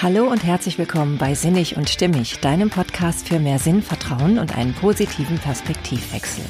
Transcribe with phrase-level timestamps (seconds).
[0.00, 4.56] Hallo und herzlich willkommen bei Sinnig und Stimmig, deinem Podcast für mehr Sinn, Vertrauen und
[4.56, 6.44] einen positiven Perspektivwechsel.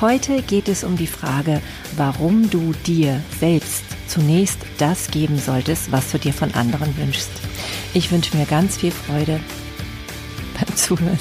[0.00, 1.60] Heute geht es um die Frage,
[1.98, 7.28] warum du dir selbst zunächst das geben solltest, was du dir von anderen wünschst.
[7.92, 9.40] Ich wünsche mir ganz viel Freude
[10.58, 11.20] beim Zuhören.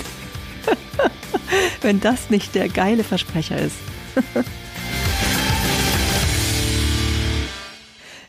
[1.81, 3.75] Wenn das nicht der geile Versprecher ist.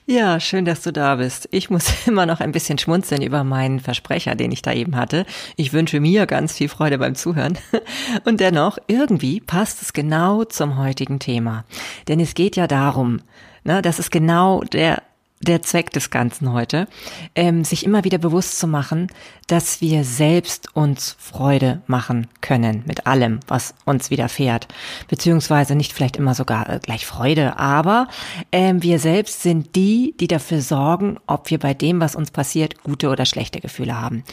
[0.07, 1.48] Ja, schön, dass du da bist.
[1.50, 5.25] Ich muss immer noch ein bisschen schmunzeln über meinen Versprecher, den ich da eben hatte.
[5.57, 7.57] Ich wünsche mir ganz viel Freude beim Zuhören.
[8.25, 11.64] Und dennoch, irgendwie passt es genau zum heutigen Thema.
[12.07, 13.21] Denn es geht ja darum,
[13.64, 15.03] ne, das ist genau der
[15.44, 16.89] der Zweck des Ganzen heute,
[17.34, 19.08] ähm, sich immer wieder bewusst zu machen,
[19.46, 24.68] dass wir selbst uns Freude machen können mit allem, was uns widerfährt.
[25.08, 28.08] Beziehungsweise nicht vielleicht immer sogar äh, gleich Freude, aber
[28.53, 32.83] ähm, wir selbst sind die, die dafür sorgen, ob wir bei dem, was uns passiert,
[32.83, 34.25] gute oder schlechte Gefühle haben.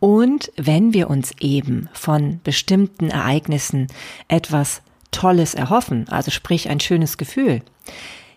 [0.00, 3.86] Und wenn wir uns eben von bestimmten Ereignissen
[4.28, 7.62] etwas Tolles erhoffen, also sprich ein schönes Gefühl,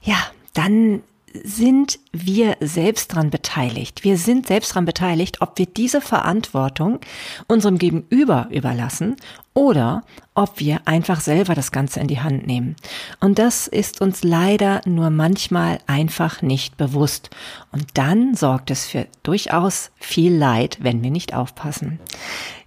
[0.01, 0.17] ja,
[0.53, 1.01] dann
[1.43, 4.03] sind wir selbst dran beteiligt.
[4.03, 6.99] Wir sind selbst dran beteiligt, ob wir diese Verantwortung
[7.47, 9.15] unserem Gegenüber überlassen
[9.53, 10.03] oder
[10.35, 12.75] ob wir einfach selber das Ganze in die Hand nehmen.
[13.19, 17.29] Und das ist uns leider nur manchmal einfach nicht bewusst.
[17.71, 21.99] Und dann sorgt es für durchaus viel Leid, wenn wir nicht aufpassen.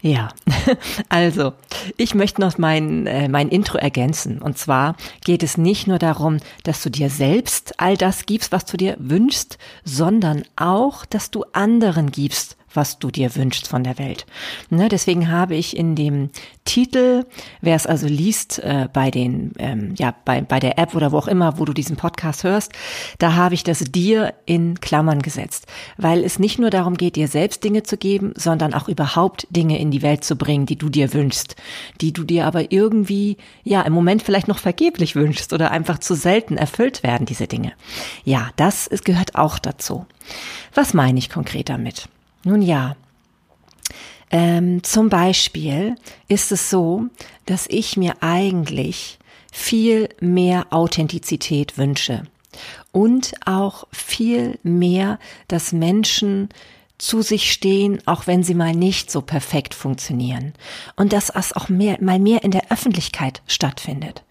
[0.06, 0.28] Ja,
[1.08, 1.52] also
[1.96, 4.40] ich möchte noch mein, äh, mein Intro ergänzen.
[4.40, 8.66] Und zwar geht es nicht nur darum, dass du dir selbst all das gibst, was
[8.66, 13.98] du dir wünschst, sondern auch, dass du anderen gibst, was du dir wünschst von der
[13.98, 14.27] Welt.
[14.70, 16.30] Ne, deswegen habe ich in dem
[16.64, 17.24] Titel,
[17.60, 21.19] wer es also liest, äh, bei den, ähm, ja, bei, bei der App oder wo
[21.19, 22.72] auch immer, wo du diesen Podcast hörst,
[23.19, 25.66] da habe ich das dir in Klammern gesetzt,
[25.97, 29.78] weil es nicht nur darum geht, dir selbst Dinge zu geben, sondern auch überhaupt Dinge
[29.78, 31.56] in die Welt zu bringen, die du dir wünschst,
[32.00, 36.14] die du dir aber irgendwie, ja, im Moment vielleicht noch vergeblich wünschst oder einfach zu
[36.14, 37.72] selten erfüllt werden, diese Dinge.
[38.25, 40.06] Ja, das ist, gehört auch dazu.
[40.75, 42.08] Was meine ich konkret damit?
[42.46, 42.94] Nun ja,
[44.30, 45.96] ähm, zum Beispiel
[46.28, 47.06] ist es so,
[47.44, 49.18] dass ich mir eigentlich
[49.52, 52.22] viel mehr Authentizität wünsche
[52.92, 55.18] und auch viel mehr,
[55.48, 56.48] dass Menschen
[56.98, 60.52] zu sich stehen, auch wenn sie mal nicht so perfekt funktionieren
[60.94, 64.22] und dass es auch mehr, mal mehr in der Öffentlichkeit stattfindet.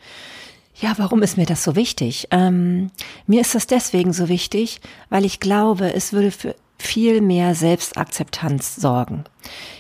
[0.80, 2.30] Ja, warum ist mir das so wichtig?
[2.32, 2.92] Ähm,
[3.28, 6.56] mir ist das deswegen so wichtig, weil ich glaube, es würde für
[6.86, 9.26] viel mehr Selbstakzeptanz sorgen.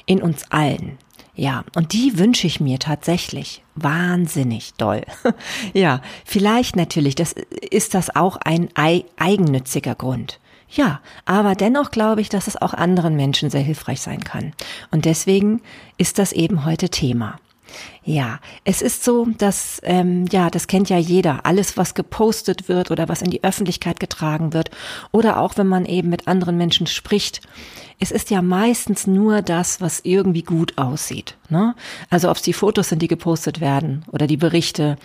[0.06, 0.98] In uns allen.
[1.36, 3.64] Ja, und die wünsche ich mir tatsächlich.
[3.76, 5.04] Wahnsinnig doll.
[5.74, 10.40] ja, vielleicht natürlich, das ist das auch ein eigennütziger Grund.
[10.70, 14.54] Ja, aber dennoch glaube ich, dass es auch anderen Menschen sehr hilfreich sein kann.
[14.92, 15.62] Und deswegen
[15.98, 17.38] ist das eben heute Thema.
[18.03, 22.91] Ja, es ist so, dass, ähm, ja, das kennt ja jeder, alles, was gepostet wird
[22.91, 24.69] oder was in die Öffentlichkeit getragen wird
[25.12, 27.41] oder auch wenn man eben mit anderen Menschen spricht,
[28.00, 31.38] es ist ja meistens nur das, was irgendwie gut aussieht.
[31.50, 31.75] Ne?
[32.09, 34.97] Also ob es die Fotos sind, die gepostet werden oder die Berichte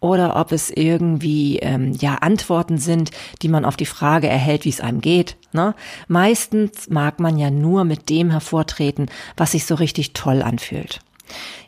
[0.00, 3.10] oder ob es irgendwie ähm, ja Antworten sind,
[3.42, 5.36] die man auf die Frage erhält, wie es einem geht.
[5.52, 5.74] Ne?
[6.06, 11.00] Meistens mag man ja nur mit dem hervortreten, was sich so richtig toll anfühlt.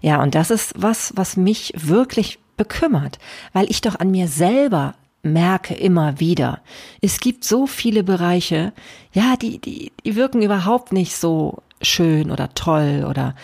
[0.01, 3.19] Ja, und das ist was, was mich wirklich bekümmert,
[3.53, 6.61] weil ich doch an mir selber merke immer wieder.
[7.01, 8.73] Es gibt so viele Bereiche,
[9.13, 13.35] ja, die, die, die wirken überhaupt nicht so schön oder toll oder,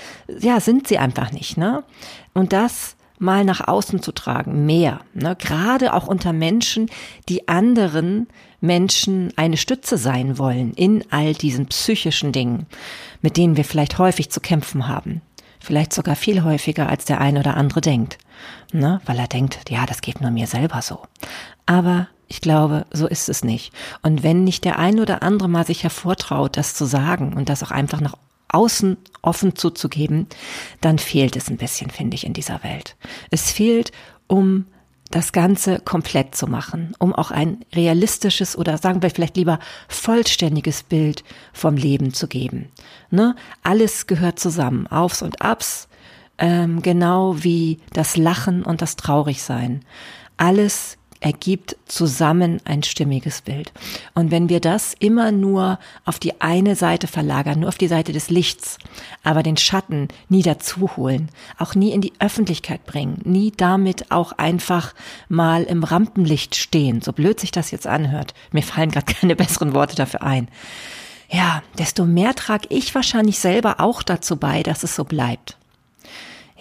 [0.40, 1.84] ja, sind sie einfach nicht, ne?
[2.32, 5.36] Und das mal nach außen zu tragen, mehr, ne?
[5.36, 6.90] Gerade auch unter Menschen,
[7.28, 8.28] die anderen
[8.60, 12.66] Menschen eine Stütze sein wollen in all diesen psychischen Dingen,
[13.20, 15.20] mit denen wir vielleicht häufig zu kämpfen haben.
[15.64, 18.18] Vielleicht sogar viel häufiger, als der eine oder andere denkt.
[18.72, 19.00] Ne?
[19.06, 21.00] Weil er denkt, ja, das geht nur mir selber so.
[21.64, 23.72] Aber ich glaube, so ist es nicht.
[24.02, 27.62] Und wenn nicht der ein oder andere mal sich hervortraut, das zu sagen und das
[27.62, 28.12] auch einfach nach
[28.48, 30.26] außen offen zuzugeben,
[30.82, 32.94] dann fehlt es ein bisschen, finde ich, in dieser Welt.
[33.30, 33.90] Es fehlt,
[34.26, 34.66] um
[35.14, 40.82] das Ganze komplett zu machen, um auch ein realistisches oder sagen wir vielleicht lieber vollständiges
[40.82, 41.22] Bild
[41.52, 42.72] vom Leben zu geben.
[43.10, 43.36] Ne?
[43.62, 45.86] Alles gehört zusammen, Aufs und Abs,
[46.38, 49.84] ähm, genau wie das Lachen und das Traurigsein.
[50.36, 53.72] Alles ergibt zusammen ein stimmiges Bild.
[54.14, 58.12] Und wenn wir das immer nur auf die eine Seite verlagern, nur auf die Seite
[58.12, 58.76] des Lichts,
[59.22, 64.32] aber den Schatten nie dazu holen, auch nie in die Öffentlichkeit bringen, nie damit auch
[64.32, 64.94] einfach
[65.30, 69.72] mal im Rampenlicht stehen, so blöd sich das jetzt anhört, mir fallen gerade keine besseren
[69.72, 70.48] Worte dafür ein,
[71.30, 75.56] ja, desto mehr trage ich wahrscheinlich selber auch dazu bei, dass es so bleibt.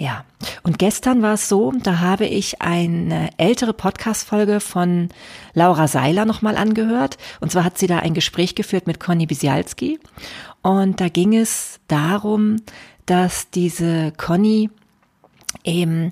[0.04, 0.26] Ja,
[0.64, 5.08] und gestern war es so, da habe ich eine ältere Podcast-Folge von
[5.54, 7.18] Laura Seiler nochmal angehört.
[7.40, 10.02] Und zwar hat sie da ein Gespräch geführt mit Conny Bisialski.
[10.62, 12.58] Und da ging es darum,
[13.06, 14.70] dass diese Conny
[15.64, 16.12] eben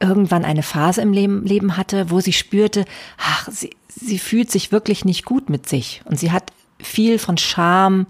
[0.00, 2.84] irgendwann eine Phase im Leben, hatte, wo sie spürte,
[3.16, 6.02] ach, sie, sie fühlt sich wirklich nicht gut mit sich.
[6.04, 6.50] Und sie hat
[6.82, 8.06] viel von Scham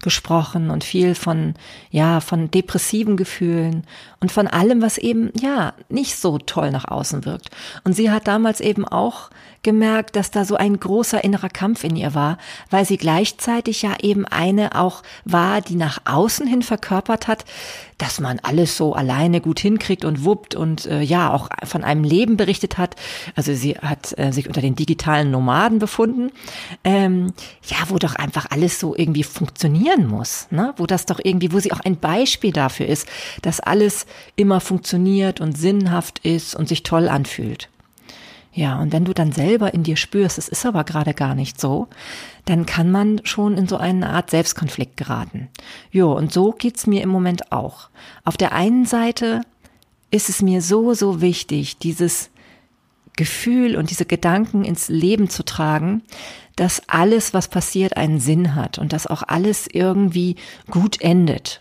[0.00, 1.54] gesprochen und viel von,
[1.90, 3.84] ja, von depressiven Gefühlen
[4.20, 7.50] und von allem, was eben, ja, nicht so toll nach außen wirkt.
[7.84, 9.30] Und sie hat damals eben auch
[9.62, 12.38] gemerkt, dass da so ein großer innerer Kampf in ihr war,
[12.70, 17.44] weil sie gleichzeitig ja eben eine auch war, die nach außen hin verkörpert hat,
[17.98, 22.04] dass man alles so alleine gut hinkriegt und wuppt und äh, ja auch von einem
[22.04, 22.96] Leben berichtet hat.
[23.36, 26.30] Also sie hat äh, sich unter den digitalen Nomaden befunden,
[26.82, 27.34] ähm,
[27.66, 29.24] ja, wo doch einfach alles so irgendwie
[29.90, 30.74] funktionieren muss, ne?
[30.76, 33.08] wo das doch irgendwie, wo sie auch ein Beispiel dafür ist,
[33.42, 34.06] dass alles
[34.36, 37.68] immer funktioniert und sinnhaft ist und sich toll anfühlt.
[38.52, 41.60] Ja, und wenn du dann selber in dir spürst, es ist aber gerade gar nicht
[41.60, 41.86] so,
[42.46, 45.48] dann kann man schon in so eine Art Selbstkonflikt geraten.
[45.92, 47.90] Jo, und so geht's mir im Moment auch.
[48.24, 49.42] Auf der einen Seite
[50.10, 52.30] ist es mir so, so wichtig, dieses
[53.16, 56.02] Gefühl und diese Gedanken ins Leben zu tragen,
[56.60, 60.36] dass alles, was passiert, einen Sinn hat und dass auch alles irgendwie
[60.70, 61.60] gut endet.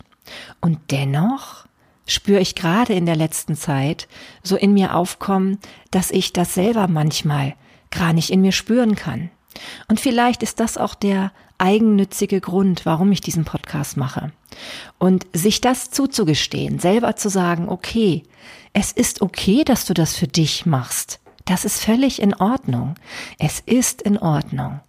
[0.60, 1.66] Und dennoch
[2.06, 4.10] spüre ich gerade in der letzten Zeit
[4.44, 5.57] so in mir aufkommen,
[5.90, 7.56] dass ich das selber manchmal
[7.92, 9.30] gar nicht in mir spüren kann.
[9.88, 14.34] Und vielleicht ist das auch der eigennützige Grund, warum ich diesen Podcast mache.
[14.98, 18.24] Und sich das zuzugestehen, selber zu sagen, okay,
[18.74, 21.22] es ist okay, dass du das für dich machst.
[21.45, 22.95] Das ist völlig in Ordnung.
[23.38, 24.81] Es ist in Ordnung.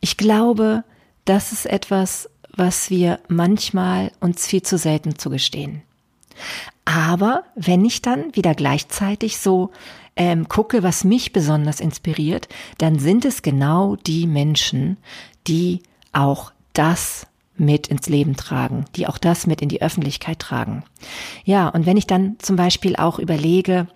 [0.00, 0.84] Ich glaube,
[1.24, 5.82] das ist etwas, was wir manchmal uns viel zu selten zugestehen.
[6.84, 9.70] Aber wenn ich dann wieder gleichzeitig so
[10.16, 14.96] ähm, gucke, was mich besonders inspiriert, dann sind es genau die Menschen,
[15.46, 15.82] die
[16.12, 17.26] auch das
[17.56, 20.84] mit ins Leben tragen, die auch das mit in die Öffentlichkeit tragen.
[21.44, 23.88] Ja, und wenn ich dann zum Beispiel auch überlege,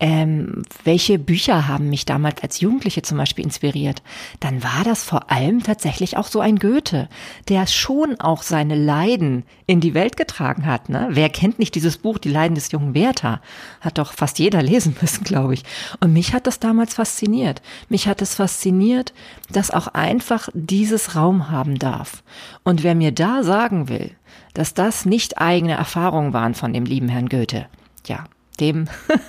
[0.00, 4.02] ähm, welche Bücher haben mich damals als Jugendliche zum Beispiel inspiriert,
[4.40, 7.08] dann war das vor allem tatsächlich auch so ein Goethe,
[7.48, 10.88] der schon auch seine Leiden in die Welt getragen hat.
[10.88, 11.08] Ne?
[11.10, 13.42] Wer kennt nicht dieses Buch, Die Leiden des jungen Werther?
[13.82, 15.64] Hat doch fast jeder lesen müssen, glaube ich.
[16.00, 17.60] Und mich hat das damals fasziniert.
[17.90, 19.12] Mich hat es fasziniert,
[19.52, 22.22] dass auch einfach dieses Raum haben darf.
[22.64, 24.12] Und wer mir da sagen will,
[24.54, 27.66] dass das nicht eigene Erfahrungen waren von dem lieben Herrn Goethe,
[28.06, 28.24] ja,
[28.60, 28.86] dem,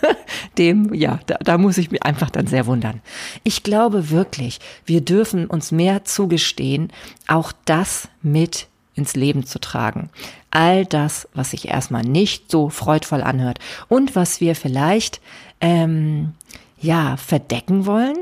[0.57, 3.01] dem, ja, da, da muss ich mich einfach dann sehr wundern.
[3.43, 6.91] Ich glaube wirklich, wir dürfen uns mehr zugestehen,
[7.27, 10.09] auch das mit ins Leben zu tragen.
[10.51, 15.21] All das, was sich erstmal nicht so freudvoll anhört und was wir vielleicht
[15.61, 16.33] ähm,
[16.77, 18.17] ja verdecken wollen,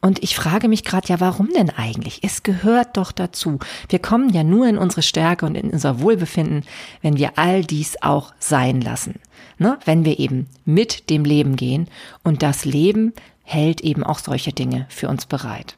[0.00, 2.20] und ich frage mich gerade, ja, warum denn eigentlich?
[2.22, 3.58] Es gehört doch dazu.
[3.88, 6.64] Wir kommen ja nur in unsere Stärke und in unser Wohlbefinden,
[7.02, 9.16] wenn wir all dies auch sein lassen.
[9.58, 9.78] Ne?
[9.84, 11.88] Wenn wir eben mit dem Leben gehen
[12.22, 13.12] und das Leben
[13.42, 15.77] hält eben auch solche Dinge für uns bereit.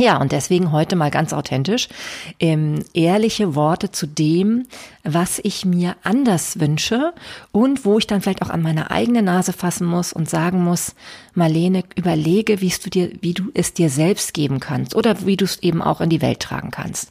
[0.00, 1.88] Ja, und deswegen heute mal ganz authentisch
[2.38, 4.66] ähm, ehrliche Worte zu dem,
[5.02, 7.12] was ich mir anders wünsche
[7.50, 10.94] und wo ich dann vielleicht auch an meine eigene Nase fassen muss und sagen muss,
[11.34, 15.44] Marlene, überlege, wie du dir, wie du es dir selbst geben kannst oder wie du
[15.44, 17.10] es eben auch in die Welt tragen kannst.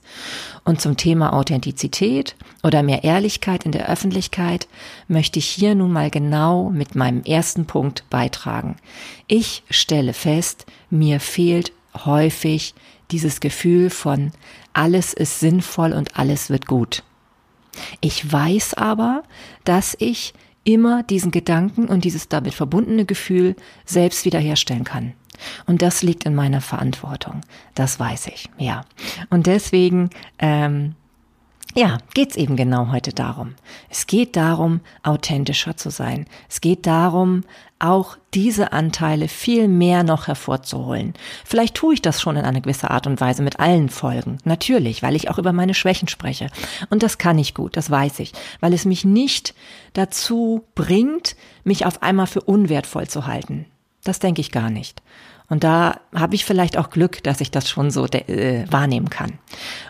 [0.64, 4.70] Und zum Thema Authentizität oder mehr Ehrlichkeit in der Öffentlichkeit
[5.10, 8.78] möchte ich hier nun mal genau mit meinem ersten Punkt beitragen.
[9.28, 11.74] Ich stelle fest, mir fehlt
[12.06, 12.74] häufig
[13.12, 14.32] dieses Gefühl von
[14.74, 17.04] alles ist sinnvoll und alles wird gut.
[18.02, 19.24] Ich weiß aber,
[19.64, 25.14] dass ich immer diesen Gedanken und dieses damit verbundene Gefühl selbst wiederherstellen kann.
[25.66, 27.42] Und das liegt in meiner Verantwortung.
[27.76, 28.82] Das weiß ich, ja.
[29.30, 30.96] Und deswegen ähm,
[31.78, 33.54] ja, geht's eben genau heute darum.
[33.90, 36.26] Es geht darum, authentischer zu sein.
[36.50, 37.44] Es geht darum,
[37.80, 41.14] auch diese Anteile viel mehr noch hervorzuholen.
[41.46, 44.40] Vielleicht tue ich das schon in einer gewissen Art und Weise mit allen Folgen.
[44.44, 46.50] Natürlich, weil ich auch über meine Schwächen spreche.
[46.90, 49.54] Und das kann ich gut, das weiß ich, weil es mich nicht
[49.94, 53.66] dazu bringt, mich auf einmal für unwertvoll zu halten.
[54.04, 55.02] Das denke ich gar nicht.
[55.50, 59.40] Und da habe ich vielleicht auch Glück, dass ich das schon so äh, wahrnehmen kann.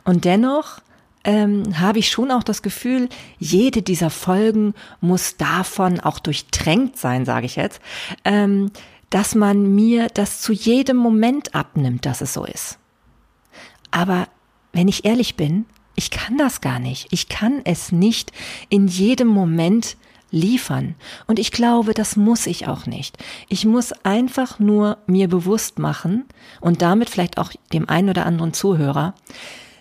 [0.04, 0.80] Und dennoch
[1.24, 3.10] ähm, habe ich schon auch das Gefühl,
[3.40, 7.82] jede dieser Folgen muss davon auch durchtränkt sein, sage ich jetzt,
[8.24, 8.72] ähm,
[9.10, 12.78] dass man mir das zu jedem Moment abnimmt, dass es so ist.
[13.92, 14.28] Aber
[14.74, 17.08] wenn ich ehrlich bin, ich kann das gar nicht.
[17.12, 18.32] Ich kann es nicht
[18.70, 19.98] in jedem Moment
[20.30, 20.96] liefern.
[21.26, 23.18] Und ich glaube, das muss ich auch nicht.
[23.50, 26.26] Ich muss einfach nur mir bewusst machen
[26.62, 29.16] und damit vielleicht auch dem einen oder anderen Zuhörer,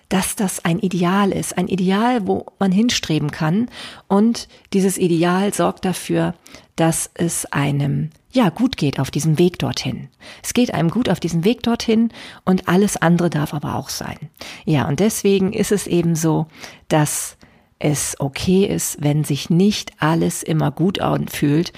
[0.08, 3.68] dass das ein Ideal ist, ein Ideal, wo man hinstreben kann.
[4.08, 6.34] Und dieses Ideal sorgt dafür,
[6.76, 10.08] dass es einem ja gut geht auf diesem Weg dorthin.
[10.42, 12.10] Es geht einem gut auf diesem Weg dorthin
[12.44, 14.18] und alles andere darf aber auch sein.
[14.64, 16.46] Ja, und deswegen ist es eben so,
[16.88, 17.36] dass
[17.78, 21.72] es okay ist, wenn sich nicht alles immer gut anfühlt.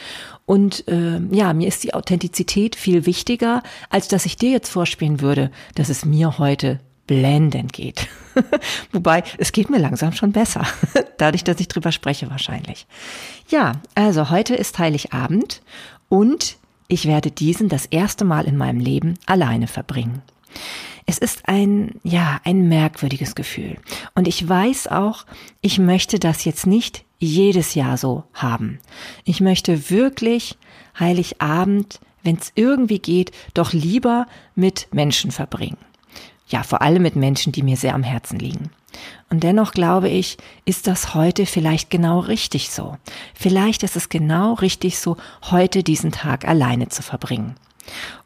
[0.47, 5.21] Und äh, ja, mir ist die Authentizität viel wichtiger, als dass ich dir jetzt vorspielen
[5.21, 8.07] würde, dass es mir heute blendend geht.
[8.93, 10.65] Wobei, es geht mir langsam schon besser.
[11.19, 12.87] Dadurch, dass ich drüber spreche wahrscheinlich.
[13.49, 15.63] Ja, also heute ist Heiligabend
[16.09, 20.23] und ich werde diesen das erste Mal in meinem Leben alleine verbringen.
[21.07, 23.79] Es ist ein, ja, ein merkwürdiges Gefühl.
[24.15, 25.25] Und ich weiß auch,
[25.63, 28.79] ich möchte das jetzt nicht jedes Jahr so haben.
[29.25, 30.57] Ich möchte wirklich
[30.99, 35.79] Heiligabend, wenn es irgendwie geht, doch lieber mit Menschen verbringen.
[36.49, 38.71] Ja, vor allem mit Menschen, die mir sehr am Herzen liegen.
[39.31, 42.97] Und dennoch glaube ich, ist das heute vielleicht genau richtig so.
[43.35, 45.17] Vielleicht ist es genau richtig so,
[45.51, 47.55] heute diesen Tag alleine zu verbringen.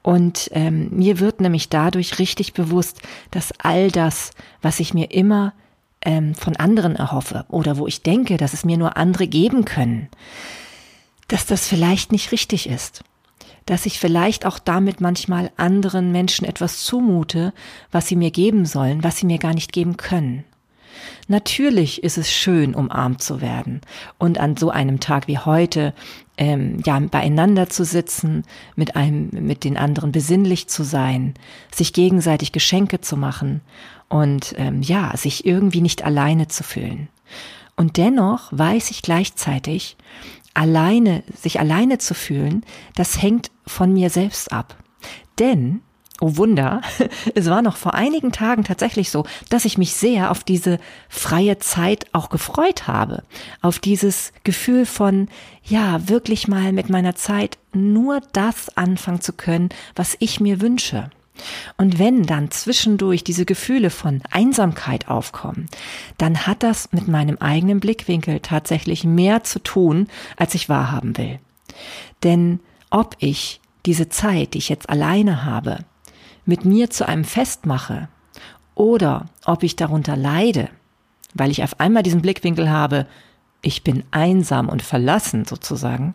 [0.02, 3.00] Und ähm, mir wird nämlich dadurch richtig bewusst,
[3.30, 5.52] dass all das, was ich mir immer
[6.00, 10.08] ähm, von anderen erhoffe oder wo ich denke, dass es mir nur andere geben können,
[11.28, 13.04] dass das vielleicht nicht richtig ist.
[13.66, 17.52] Dass ich vielleicht auch damit manchmal anderen Menschen etwas zumute,
[17.90, 20.44] was sie mir geben sollen, was sie mir gar nicht geben können.
[21.28, 23.80] Natürlich ist es schön, umarmt zu werden
[24.18, 25.94] und an so einem Tag wie heute
[26.36, 28.42] ähm, ja beieinander zu sitzen,
[28.76, 31.34] mit einem mit den anderen besinnlich zu sein,
[31.72, 33.60] sich gegenseitig Geschenke zu machen
[34.08, 37.08] und ähm, ja sich irgendwie nicht alleine zu fühlen.
[37.76, 39.96] Und dennoch weiß ich gleichzeitig,
[40.54, 44.76] alleine sich alleine zu fühlen, das hängt von mir selbst ab.
[45.38, 45.82] Denn
[46.20, 46.80] oh Wunder,
[47.34, 50.78] es war noch vor einigen Tagen tatsächlich so, dass ich mich sehr auf diese
[51.08, 53.24] freie Zeit auch gefreut habe.
[53.60, 55.28] Auf dieses Gefühl von,
[55.64, 61.10] ja, wirklich mal mit meiner Zeit nur das anfangen zu können, was ich mir wünsche.
[61.76, 65.66] Und wenn dann zwischendurch diese Gefühle von Einsamkeit aufkommen,
[66.18, 71.38] dann hat das mit meinem eigenen Blickwinkel tatsächlich mehr zu tun, als ich wahrhaben will.
[72.22, 72.60] Denn
[72.90, 75.78] ob ich diese Zeit, die ich jetzt alleine habe,
[76.44, 78.08] mit mir zu einem Fest mache
[78.74, 80.68] oder ob ich darunter leide,
[81.34, 83.06] weil ich auf einmal diesen Blickwinkel habe,
[83.62, 86.14] ich bin einsam und verlassen sozusagen,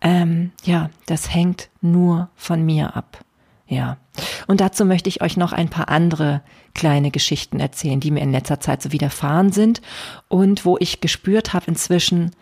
[0.00, 3.24] ähm, ja, das hängt nur von mir ab.
[3.66, 3.98] Ja.
[4.46, 6.42] Und dazu möchte ich euch noch ein paar andere
[6.74, 9.80] kleine Geschichten erzählen, die mir in letzter Zeit so widerfahren sind
[10.28, 12.32] und wo ich gespürt habe inzwischen,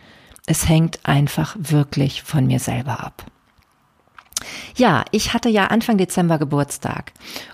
[0.47, 3.26] es hängt einfach wirklich von mir selber ab.
[4.76, 7.12] Ja, ich hatte ja Anfang Dezember Geburtstag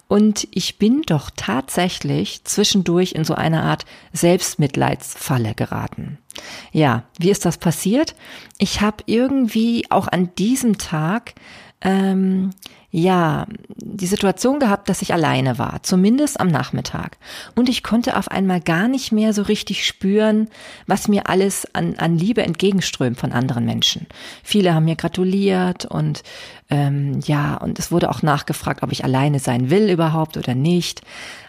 [0.09, 6.19] und ich bin doch tatsächlich zwischendurch in so eine Art Selbstmitleidsfalle geraten.
[6.73, 8.15] Ja, wie ist das passiert?
[8.59, 11.35] Ich habe irgendwie auch an diesem Tag
[11.83, 12.51] ähm,
[12.95, 17.17] ja, die Situation gehabt, dass ich alleine war, zumindest am Nachmittag.
[17.55, 20.49] Und ich konnte auf einmal gar nicht mehr so richtig spüren,
[20.87, 24.07] was mir alles an, an Liebe entgegenströmt von anderen Menschen.
[24.43, 26.23] Viele haben mir gratuliert und
[26.69, 31.01] ähm, ja, und es wurde auch nachgefragt, ob ich alleine sein will überhaupt oder nicht.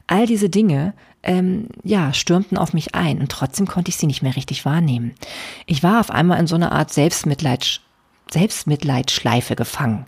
[0.07, 4.23] All diese Dinge ähm, ja, stürmten auf mich ein und trotzdem konnte ich sie nicht
[4.23, 5.13] mehr richtig wahrnehmen.
[5.65, 7.81] Ich war auf einmal in so einer Art Selbstmitleid,
[8.31, 10.05] Selbstmitleidschleife gefangen.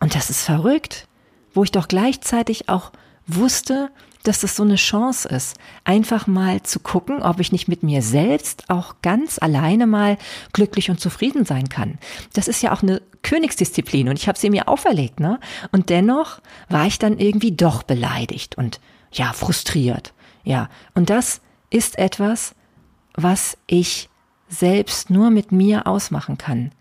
[0.00, 1.06] Und das ist verrückt,
[1.54, 2.92] wo ich doch gleichzeitig auch
[3.26, 3.90] wusste,
[4.22, 8.02] dass das so eine Chance ist, einfach mal zu gucken, ob ich nicht mit mir
[8.02, 10.16] selbst auch ganz alleine mal
[10.52, 11.98] glücklich und zufrieden sein kann.
[12.32, 15.40] Das ist ja auch eine Königsdisziplin und ich habe sie mir auferlegt, ne?
[15.72, 18.80] Und dennoch war ich dann irgendwie doch beleidigt und
[19.12, 20.12] ja, frustriert.
[20.44, 21.40] Ja, und das
[21.70, 22.54] ist etwas,
[23.14, 24.08] was ich
[24.48, 26.72] selbst nur mit mir ausmachen kann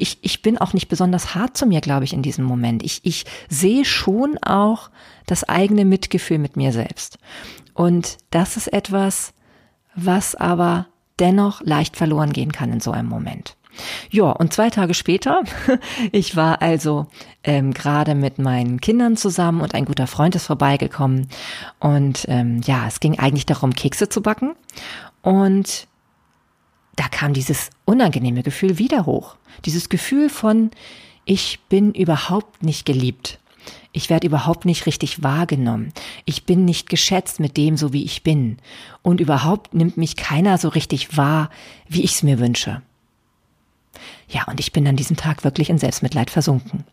[0.00, 2.82] ich, ich bin auch nicht besonders hart zu mir, glaube ich, in diesem Moment.
[2.82, 4.90] Ich, ich sehe schon auch
[5.26, 7.18] das eigene Mitgefühl mit mir selbst.
[7.74, 9.32] Und das ist etwas,
[9.94, 10.86] was aber
[11.18, 13.56] dennoch leicht verloren gehen kann in so einem Moment.
[14.10, 15.42] Ja, und zwei Tage später,
[16.12, 17.06] ich war also
[17.44, 21.28] ähm, gerade mit meinen Kindern zusammen und ein guter Freund ist vorbeigekommen.
[21.78, 24.54] Und ähm, ja, es ging eigentlich darum, Kekse zu backen.
[25.22, 25.86] Und
[26.98, 29.36] da kam dieses unangenehme Gefühl wieder hoch.
[29.64, 30.72] Dieses Gefühl von,
[31.24, 33.38] ich bin überhaupt nicht geliebt.
[33.92, 35.92] Ich werde überhaupt nicht richtig wahrgenommen.
[36.24, 38.56] Ich bin nicht geschätzt mit dem, so wie ich bin.
[39.02, 41.50] Und überhaupt nimmt mich keiner so richtig wahr,
[41.88, 42.82] wie ich es mir wünsche.
[44.28, 46.84] Ja, und ich bin an diesem Tag wirklich in Selbstmitleid versunken.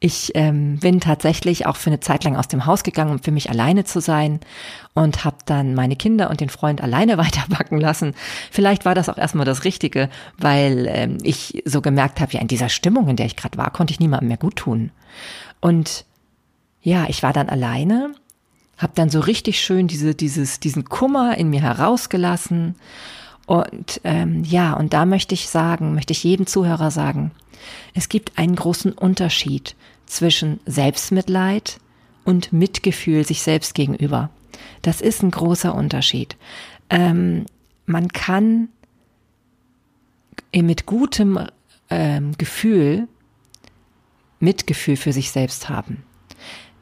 [0.00, 3.30] Ich ähm, bin tatsächlich auch für eine Zeit lang aus dem Haus gegangen, um für
[3.30, 4.40] mich alleine zu sein
[4.92, 8.14] und habe dann meine Kinder und den Freund alleine weiterbacken lassen.
[8.50, 12.48] Vielleicht war das auch erstmal das Richtige, weil ähm, ich so gemerkt habe, ja, in
[12.48, 14.90] dieser Stimmung, in der ich gerade war, konnte ich niemandem mehr gut tun.
[15.60, 16.04] Und
[16.82, 18.14] ja, ich war dann alleine,
[18.76, 22.74] habe dann so richtig schön diese, dieses, diesen Kummer in mir herausgelassen
[23.46, 27.30] und ähm, ja, und da möchte ich sagen, möchte ich jedem Zuhörer sagen,
[27.94, 29.74] es gibt einen großen Unterschied
[30.06, 31.78] zwischen Selbstmitleid
[32.24, 34.30] und Mitgefühl sich selbst gegenüber.
[34.82, 36.36] Das ist ein großer Unterschied.
[36.90, 37.46] Ähm,
[37.86, 38.68] man kann
[40.54, 41.38] mit gutem
[41.90, 43.08] ähm, Gefühl
[44.40, 46.04] Mitgefühl für sich selbst haben.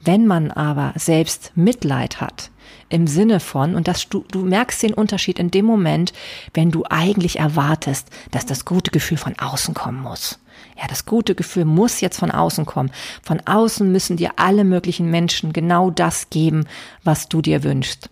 [0.00, 2.50] Wenn man aber selbst Mitleid hat,
[2.92, 6.12] im Sinne von, und das, du, du merkst den Unterschied in dem Moment,
[6.54, 10.38] wenn du eigentlich erwartest, dass das gute Gefühl von außen kommen muss.
[10.78, 12.90] Ja, das gute Gefühl muss jetzt von außen kommen.
[13.22, 16.66] Von außen müssen dir alle möglichen Menschen genau das geben,
[17.02, 18.10] was du dir wünschst.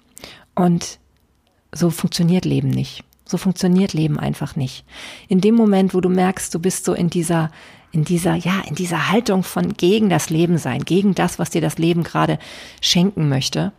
[0.54, 0.98] Und
[1.72, 3.04] so funktioniert Leben nicht.
[3.24, 4.84] So funktioniert Leben einfach nicht.
[5.28, 7.50] In dem Moment, wo du merkst, du bist so in dieser,
[7.92, 11.60] in dieser, ja, in dieser Haltung von gegen das Leben sein, gegen das, was dir
[11.60, 12.38] das Leben gerade
[12.80, 13.72] schenken möchte,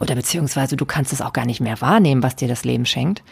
[0.00, 3.22] oder beziehungsweise du kannst es auch gar nicht mehr wahrnehmen, was dir das Leben schenkt.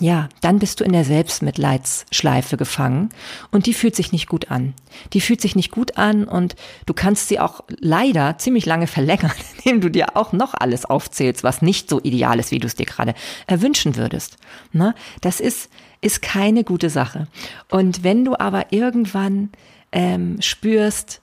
[0.00, 3.08] Ja, dann bist du in der Selbstmitleidsschleife gefangen
[3.50, 4.74] und die fühlt sich nicht gut an.
[5.12, 6.54] Die fühlt sich nicht gut an und
[6.86, 11.42] du kannst sie auch leider ziemlich lange verlängern, indem du dir auch noch alles aufzählst,
[11.42, 13.14] was nicht so ideal ist, wie du es dir gerade
[13.48, 14.36] erwünschen würdest.
[14.72, 15.68] Na, das ist,
[16.00, 17.26] ist keine gute Sache.
[17.68, 19.50] Und wenn du aber irgendwann
[19.90, 21.22] ähm, spürst,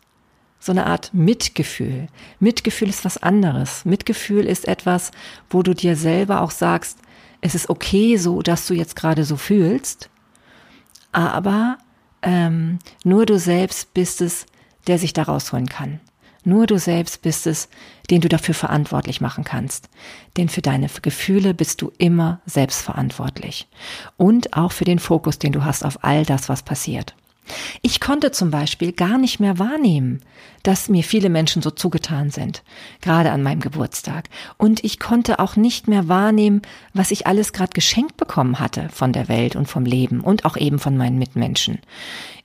[0.66, 2.08] so eine Art Mitgefühl.
[2.40, 3.86] Mitgefühl ist was anderes.
[3.86, 5.12] Mitgefühl ist etwas,
[5.48, 6.98] wo du dir selber auch sagst,
[7.42, 10.10] es ist okay so, dass du jetzt gerade so fühlst,
[11.12, 11.78] aber
[12.24, 14.48] ähm, nur du selbst bist es,
[14.88, 16.00] der sich da rausholen kann.
[16.44, 17.70] Nur du selbst bist es,
[18.10, 19.90] den du dafür verantwortlich machen kannst.
[20.36, 23.68] Denn für deine Gefühle bist du immer selbst verantwortlich.
[24.18, 27.16] Und auch für den Fokus, den du hast auf all das, was passiert.
[27.82, 30.22] Ich konnte zum Beispiel gar nicht mehr wahrnehmen,
[30.64, 32.64] dass mir viele Menschen so zugetan sind,
[33.02, 34.30] gerade an meinem Geburtstag.
[34.58, 36.62] Und ich konnte auch nicht mehr wahrnehmen,
[36.94, 40.58] was ich alles gerade geschenkt bekommen hatte von der Welt und vom Leben und auch
[40.58, 41.80] eben von meinen Mitmenschen.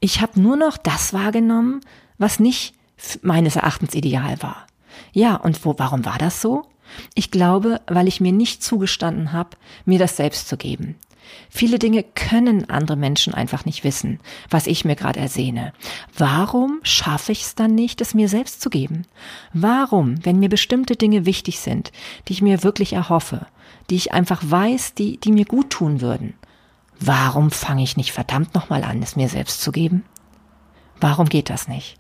[0.01, 1.81] Ich habe nur noch das wahrgenommen,
[2.19, 2.75] was nicht
[3.23, 4.67] meines Erachtens ideal war.
[5.13, 6.67] Ja, und wo, warum war das so?
[7.15, 9.51] Ich glaube, weil ich mir nicht zugestanden habe,
[9.85, 10.97] mir das selbst zu geben.
[11.49, 15.73] Viele Dinge können andere Menschen einfach nicht wissen, was ich mir gerade ersehne.
[16.17, 19.07] Warum schaffe ich es dann nicht, es mir selbst zu geben?
[19.53, 21.93] Warum, wenn mir bestimmte Dinge wichtig sind,
[22.29, 23.47] die ich mir wirklich erhoffe,
[23.91, 26.35] die ich einfach weiß, die, die mir gut tun würden,
[27.01, 30.05] warum fange ich nicht verdammt nochmal an, es mir selbst zu geben?
[31.01, 31.97] Warum geht das nicht?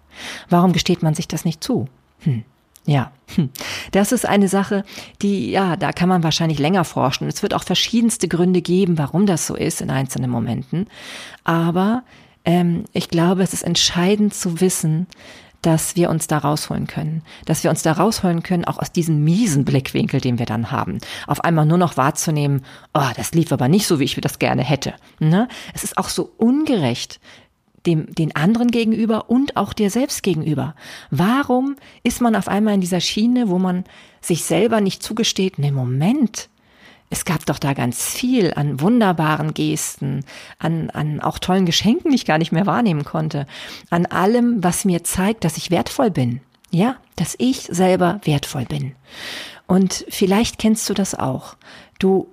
[0.49, 1.89] Warum gesteht man sich das nicht zu?
[2.21, 2.45] Hm.
[2.87, 3.51] Ja, hm.
[3.93, 4.85] das ist eine Sache,
[5.23, 7.29] die, ja, da kann man wahrscheinlich länger forschen.
[7.29, 10.87] Es wird auch verschiedenste Gründe geben, warum das so ist in einzelnen Momenten.
[11.45, 12.03] Aber
[12.45, 15.07] ähm, ich glaube, es ist entscheidend zu wissen,
[15.63, 19.23] dass wir uns da rausholen können, dass wir uns da rausholen können, auch aus diesem
[19.25, 20.99] miesen Blickwinkel, den wir dann haben.
[21.27, 22.65] Auf einmal nur noch wahrzunehmen,
[22.95, 24.95] oh, das lief aber nicht so, wie ich das gerne hätte.
[25.19, 25.49] Ne?
[25.75, 27.21] Es ist auch so ungerecht,
[27.87, 30.75] dem, den anderen gegenüber und auch dir selbst gegenüber.
[31.11, 33.85] Warum ist man auf einmal in dieser Schiene, wo man
[34.21, 36.49] sich selber nicht zugesteht, ne Moment,
[37.13, 40.25] es gab doch da ganz viel an wunderbaren Gesten,
[40.59, 43.47] an, an auch tollen Geschenken, die ich gar nicht mehr wahrnehmen konnte,
[43.91, 46.41] an allem, was mir zeigt, dass ich wertvoll bin.
[46.71, 48.95] Ja, dass ich selber wertvoll bin.
[49.67, 51.57] Und vielleicht kennst du das auch.
[51.99, 52.29] Du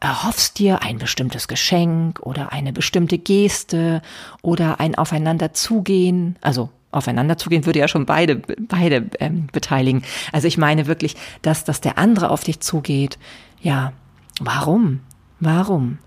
[0.00, 4.02] erhoffst dir ein bestimmtes Geschenk oder eine bestimmte Geste
[4.42, 10.02] oder ein Aufeinanderzugehen, also Aufeinanderzugehen würde ja schon beide, beide ähm, beteiligen.
[10.32, 13.18] Also ich meine wirklich, dass, dass der andere auf dich zugeht.
[13.60, 13.92] Ja,
[14.40, 15.00] warum?
[15.38, 15.98] Warum?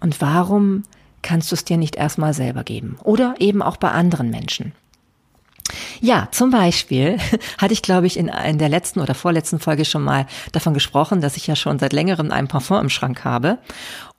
[0.00, 0.84] Und warum
[1.22, 2.96] kannst du es dir nicht erstmal selber geben?
[3.02, 4.72] Oder eben auch bei anderen Menschen.
[6.00, 7.18] Ja, zum Beispiel
[7.58, 11.20] hatte ich, glaube ich, in, in der letzten oder vorletzten Folge schon mal davon gesprochen,
[11.20, 13.58] dass ich ja schon seit längerem ein Parfum im Schrank habe.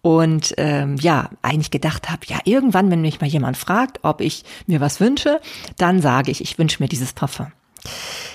[0.02, 4.46] Und ähm, ja, eigentlich gedacht habe, ja, irgendwann, wenn mich mal jemand fragt, ob ich
[4.66, 5.42] mir was wünsche,
[5.78, 7.48] dann sage ich, ich wünsche mir dieses Parfum.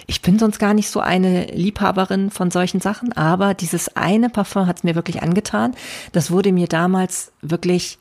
[0.07, 4.67] Ich bin sonst gar nicht so eine Liebhaberin von solchen Sachen, aber dieses eine Parfum
[4.67, 5.75] hat es mir wirklich angetan.
[6.13, 7.99] Das wurde mir damals wirklich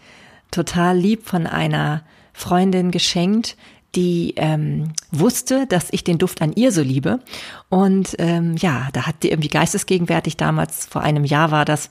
[0.52, 3.56] total lieb von einer Freundin geschenkt,
[3.96, 7.20] die ähm, wusste, dass ich den Duft an ihr so liebe.
[7.70, 11.90] Und ähm, ja, da hat die irgendwie geistesgegenwärtig damals, vor einem Jahr war das,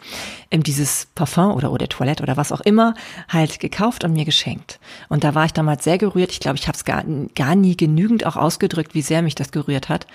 [0.51, 2.95] ähm, dieses Parfum oder oder Toilette oder was auch immer,
[3.29, 4.81] halt gekauft und mir geschenkt.
[5.09, 6.33] Und da war ich damals sehr gerührt.
[6.33, 9.53] Ich glaube, ich habe es gar, gar nie genügend auch ausgedrückt, wie sehr mich das
[9.53, 10.07] gerührt hat.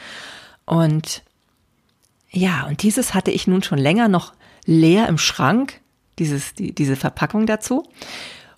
[0.65, 1.23] Und
[2.31, 4.33] ja, und dieses hatte ich nun schon länger noch
[4.65, 5.79] leer im Schrank,
[6.19, 7.85] dieses, die, diese Verpackung dazu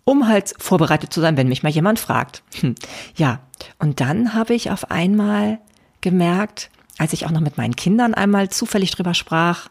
[0.10, 2.42] um halt vorbereitet zu sein, wenn mich mal jemand fragt.
[2.62, 2.74] Hm.
[3.16, 3.42] Ja,
[3.78, 5.60] und dann habe ich auf einmal
[6.02, 9.70] gemerkt, als ich auch noch mit meinen Kindern einmal zufällig drüber sprach,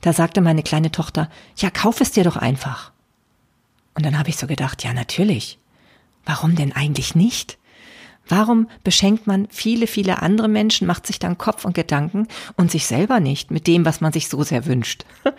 [0.00, 2.90] da sagte meine kleine Tochter, ja, kauf es dir doch einfach.
[3.94, 5.60] Und dann habe ich so gedacht, ja, natürlich.
[6.24, 7.56] Warum denn eigentlich nicht?
[8.28, 12.86] Warum beschenkt man viele, viele andere Menschen, macht sich dann Kopf und Gedanken und sich
[12.86, 15.04] selber nicht mit dem, was man sich so sehr wünscht?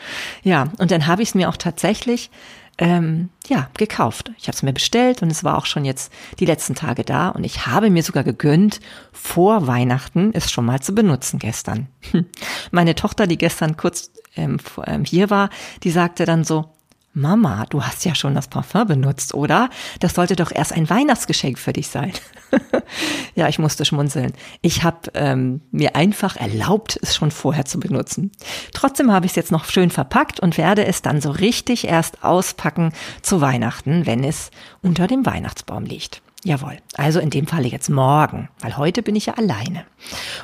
[0.43, 2.32] ja, und dann habe ich es mir auch tatsächlich
[2.80, 4.32] ähm, ja, gekauft.
[4.38, 7.28] Ich habe es mir bestellt und es war auch schon jetzt die letzten Tage da
[7.28, 8.80] und ich habe mir sogar gegönnt,
[9.12, 11.88] vor Weihnachten es schon mal zu benutzen gestern.
[12.72, 15.50] Meine Tochter, die gestern kurz ähm, ähm hier war,
[15.84, 16.72] die sagte dann so,
[17.20, 19.70] Mama, du hast ja schon das Parfum benutzt, oder?
[20.00, 22.14] Das sollte doch erst ein Weihnachtsgeschenk für dich sein.
[23.36, 24.34] ja, ich musste schmunzeln.
[24.62, 28.32] Ich habe ähm, mir einfach erlaubt, es schon vorher zu benutzen.
[28.74, 32.24] Trotzdem habe ich es jetzt noch schön verpackt und werde es dann so richtig erst
[32.24, 34.52] auspacken zu Weihnachten, wenn es
[34.82, 36.22] unter dem Weihnachtsbaum liegt.
[36.45, 36.78] Jawohl.
[36.95, 39.86] Also in dem Falle jetzt morgen, weil heute bin ich ja alleine.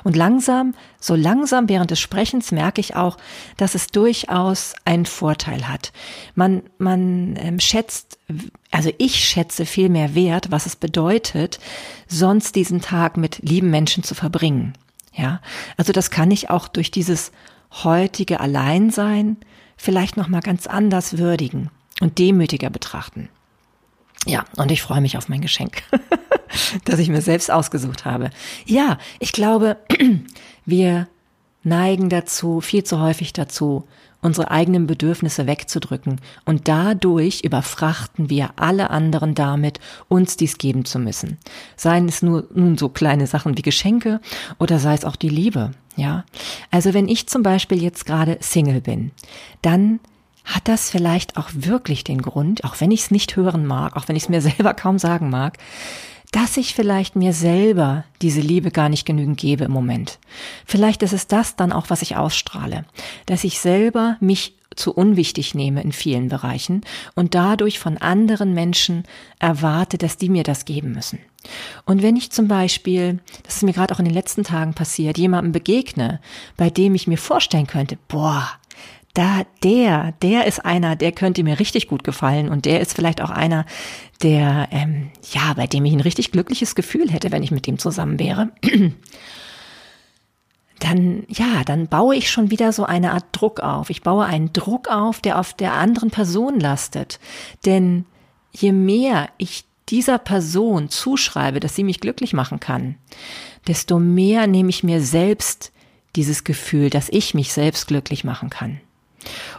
[0.04, 3.18] Und langsam, so langsam während des Sprechens merke ich auch,
[3.56, 5.94] dass es durchaus einen Vorteil hat.
[6.34, 8.20] Man, man ähm, schätzt,
[8.72, 11.60] also ich schätze viel mehr wert, was es bedeutet,
[12.08, 14.74] sonst diesen Tag mit lieben Menschen zu verbringen.
[15.14, 15.40] Ja,
[15.78, 17.32] also das kann ich auch durch dieses
[17.86, 19.38] heutige Alleinsein
[19.78, 21.70] vielleicht noch mal ganz anders würdigen
[22.02, 23.30] und demütiger betrachten.
[24.26, 25.84] Ja, und ich freue mich auf mein Geschenk,
[26.86, 28.32] das ich mir selbst ausgesucht habe.
[28.66, 29.78] Ja, ich glaube,
[30.66, 31.08] wir
[31.64, 33.88] neigen dazu, viel zu häufig dazu,
[34.22, 40.98] unsere eigenen Bedürfnisse wegzudrücken und dadurch überfrachten wir alle anderen damit, uns dies geben zu
[40.98, 41.38] müssen.
[41.76, 44.20] Seien es nur nun so kleine Sachen wie Geschenke
[44.58, 46.26] oder sei es auch die Liebe, ja.
[46.72, 49.12] Also wenn ich zum Beispiel jetzt gerade Single bin,
[49.62, 50.00] dann
[50.46, 54.08] hat das vielleicht auch wirklich den Grund, auch wenn ich es nicht hören mag, auch
[54.08, 55.58] wenn ich es mir selber kaum sagen mag,
[56.32, 60.20] dass ich vielleicht mir selber diese Liebe gar nicht genügend gebe im Moment.
[60.66, 62.86] Vielleicht ist es das dann auch, was ich ausstrahle,
[63.26, 66.82] dass ich selber mich zu unwichtig nehme in vielen Bereichen
[67.16, 69.04] und dadurch von anderen Menschen
[69.40, 71.20] erwarte, dass die mir das geben müssen.
[71.86, 75.18] Und wenn ich zum Beispiel, das ist mir gerade auch in den letzten Tagen passiert,
[75.18, 76.20] jemandem begegne,
[76.58, 78.50] bei dem ich mir vorstellen könnte, boah,
[79.16, 83.22] da der, der ist einer, der könnte mir richtig gut gefallen und der ist vielleicht
[83.22, 83.66] auch einer,
[84.22, 87.80] der, ähm, ja, bei dem ich ein richtig glückliches Gefühl hätte, wenn ich mit dem
[87.80, 88.52] zusammen wäre.
[90.80, 93.90] Dann, ja, dann baue ich schon wieder so eine Art Druck auf.
[93.90, 97.22] Ich baue einen Druck auf, der auf der anderen Person lastet.
[97.66, 98.06] Denn
[98.52, 102.96] je mehr ich dieser Person zuschreibe, dass sie mich glücklich machen kann,
[103.68, 105.72] desto mehr nehme ich mir selbst
[106.18, 108.82] dieses Gefühl, dass ich mich selbst glücklich machen kann.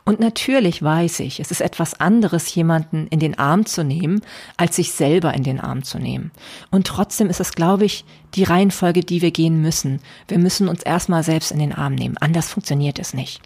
[0.04, 4.20] Und natürlich weiß ich, es ist etwas anderes, jemanden in den Arm zu nehmen,
[4.56, 6.30] als sich selber in den Arm zu nehmen.
[6.70, 8.04] Und trotzdem ist es, glaube ich,
[8.36, 10.00] die Reihenfolge, die wir gehen müssen.
[10.28, 12.16] Wir müssen uns erstmal selbst in den Arm nehmen.
[12.18, 13.40] Anders funktioniert es nicht.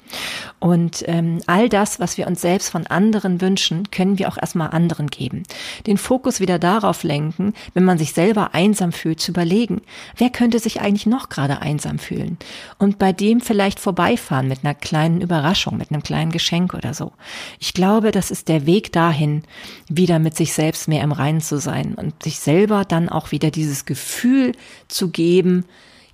[0.58, 4.70] Und ähm, all das, was wir uns selbst von anderen wünschen, können wir auch erstmal
[4.70, 5.44] anderen geben.
[5.86, 9.80] Den Fokus wieder darauf lenken, wenn man sich selber einsam fühlt, zu überlegen,
[10.16, 12.36] wer könnte sich eigentlich noch gerade einsam fühlen?
[12.78, 17.12] Und bei dem vielleicht vorbeifahren mit einer kleinen Überraschung, mit einem kleinen Geschenk oder so.
[17.60, 19.44] Ich glaube, das ist der Weg dahin,
[19.88, 23.50] wieder mit sich selbst mehr im Reinen zu sein und sich selber dann auch wieder
[23.50, 24.52] dieses Gefühl
[24.90, 25.64] zu geben,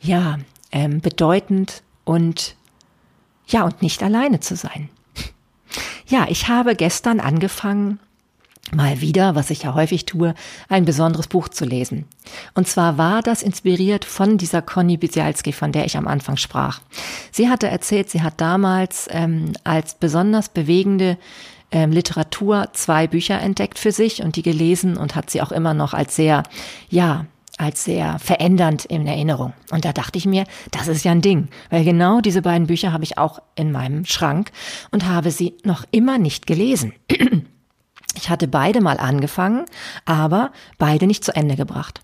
[0.01, 0.39] ja,
[0.73, 2.57] ähm, bedeutend und
[3.47, 4.89] ja, und nicht alleine zu sein.
[6.09, 7.99] Ja, ich habe gestern angefangen,
[8.73, 10.35] mal wieder, was ich ja häufig tue,
[10.69, 12.05] ein besonderes Buch zu lesen.
[12.55, 16.81] Und zwar war das inspiriert von dieser Conny Bisialski, von der ich am Anfang sprach.
[17.31, 21.19] Sie hatte erzählt, sie hat damals ähm, als besonders bewegende
[21.71, 25.75] ähm, Literatur zwei Bücher entdeckt für sich und die gelesen und hat sie auch immer
[25.75, 26.43] noch als sehr,
[26.89, 27.27] ja,
[27.59, 29.53] als sehr verändernd in Erinnerung.
[29.71, 32.93] Und da dachte ich mir, das ist ja ein Ding, weil genau diese beiden Bücher
[32.93, 34.51] habe ich auch in meinem Schrank
[34.91, 36.93] und habe sie noch immer nicht gelesen.
[38.19, 39.67] Ich hatte beide mal angefangen,
[40.07, 42.01] aber beide nicht zu Ende gebracht.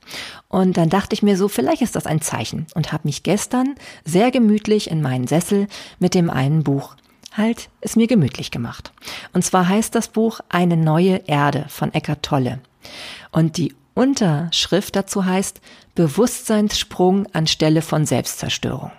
[0.49, 3.77] Und dann dachte ich mir so, vielleicht ist das ein Zeichen und habe mich gestern
[4.05, 6.97] sehr gemütlich in meinen Sessel mit dem einen Buch
[7.37, 8.93] halt es mir gemütlich gemacht.
[9.33, 12.61] Und zwar heißt das Buch Eine neue Erde von Eckart Tolle.
[13.31, 15.61] Und die Unterschrift dazu heißt
[15.95, 18.93] Bewusstseinssprung anstelle von Selbstzerstörung.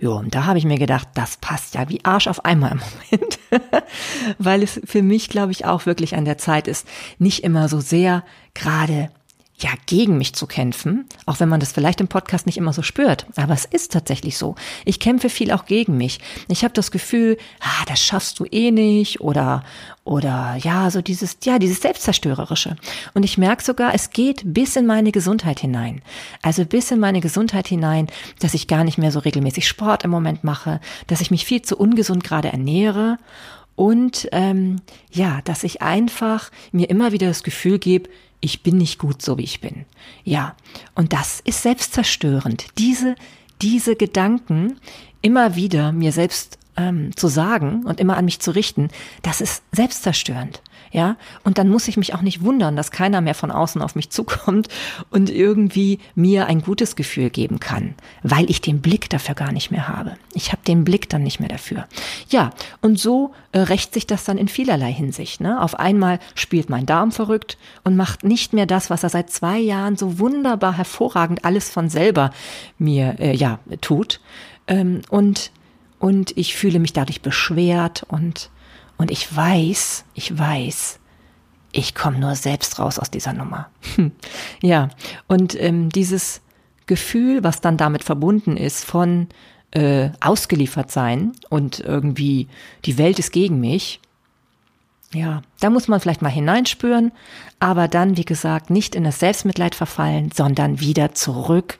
[0.00, 2.80] Jo, und da habe ich mir gedacht, das passt ja wie Arsch auf einmal im
[3.10, 3.38] Moment,
[4.38, 6.86] weil es für mich, glaube ich, auch wirklich an der Zeit ist,
[7.18, 9.10] nicht immer so sehr gerade
[9.60, 12.82] ja, gegen mich zu kämpfen, auch wenn man das vielleicht im Podcast nicht immer so
[12.82, 13.26] spürt.
[13.34, 14.54] Aber es ist tatsächlich so.
[14.84, 16.20] Ich kämpfe viel auch gegen mich.
[16.48, 19.64] Ich habe das Gefühl, ah, das schaffst du eh nicht oder
[20.04, 22.76] oder ja, so dieses ja, dieses selbstzerstörerische.
[23.14, 26.02] Und ich merke sogar, es geht bis in meine Gesundheit hinein.
[26.40, 28.06] Also bis in meine Gesundheit hinein,
[28.38, 31.62] dass ich gar nicht mehr so regelmäßig Sport im Moment mache, dass ich mich viel
[31.62, 33.18] zu ungesund gerade ernähre
[33.78, 34.80] und ähm,
[35.12, 39.38] ja, dass ich einfach mir immer wieder das Gefühl gebe, ich bin nicht gut so
[39.38, 39.84] wie ich bin.
[40.24, 40.56] Ja,
[40.94, 42.66] und das ist selbstzerstörend.
[42.78, 43.16] Diese,
[43.62, 44.78] diese Gedanken
[45.22, 48.88] immer wieder mir selbst ähm, zu sagen und immer an mich zu richten,
[49.22, 50.62] das ist selbstzerstörend.
[50.90, 53.94] Ja, und dann muss ich mich auch nicht wundern, dass keiner mehr von außen auf
[53.94, 54.68] mich zukommt
[55.10, 59.70] und irgendwie mir ein gutes Gefühl geben kann, weil ich den Blick dafür gar nicht
[59.70, 60.16] mehr habe.
[60.32, 61.86] Ich habe den Blick dann nicht mehr dafür.
[62.30, 65.42] Ja, und so äh, rächt sich das dann in vielerlei Hinsicht.
[65.42, 65.60] Ne?
[65.60, 69.58] Auf einmal spielt mein Darm verrückt und macht nicht mehr das, was er seit zwei
[69.58, 72.30] Jahren so wunderbar hervorragend alles von selber
[72.78, 74.20] mir äh, ja tut.
[74.66, 75.50] Ähm, und
[75.98, 78.50] und ich fühle mich dadurch beschwert und
[78.98, 80.98] und ich weiß, ich weiß,
[81.72, 83.70] ich komme nur selbst raus aus dieser Nummer.
[84.62, 84.88] ja,
[85.28, 86.40] und ähm, dieses
[86.86, 89.28] Gefühl, was dann damit verbunden ist von
[89.70, 92.48] äh, ausgeliefert sein und irgendwie
[92.84, 94.00] die Welt ist gegen mich,
[95.14, 97.12] ja, da muss man vielleicht mal hineinspüren,
[97.60, 101.78] aber dann, wie gesagt, nicht in das Selbstmitleid verfallen, sondern wieder zurück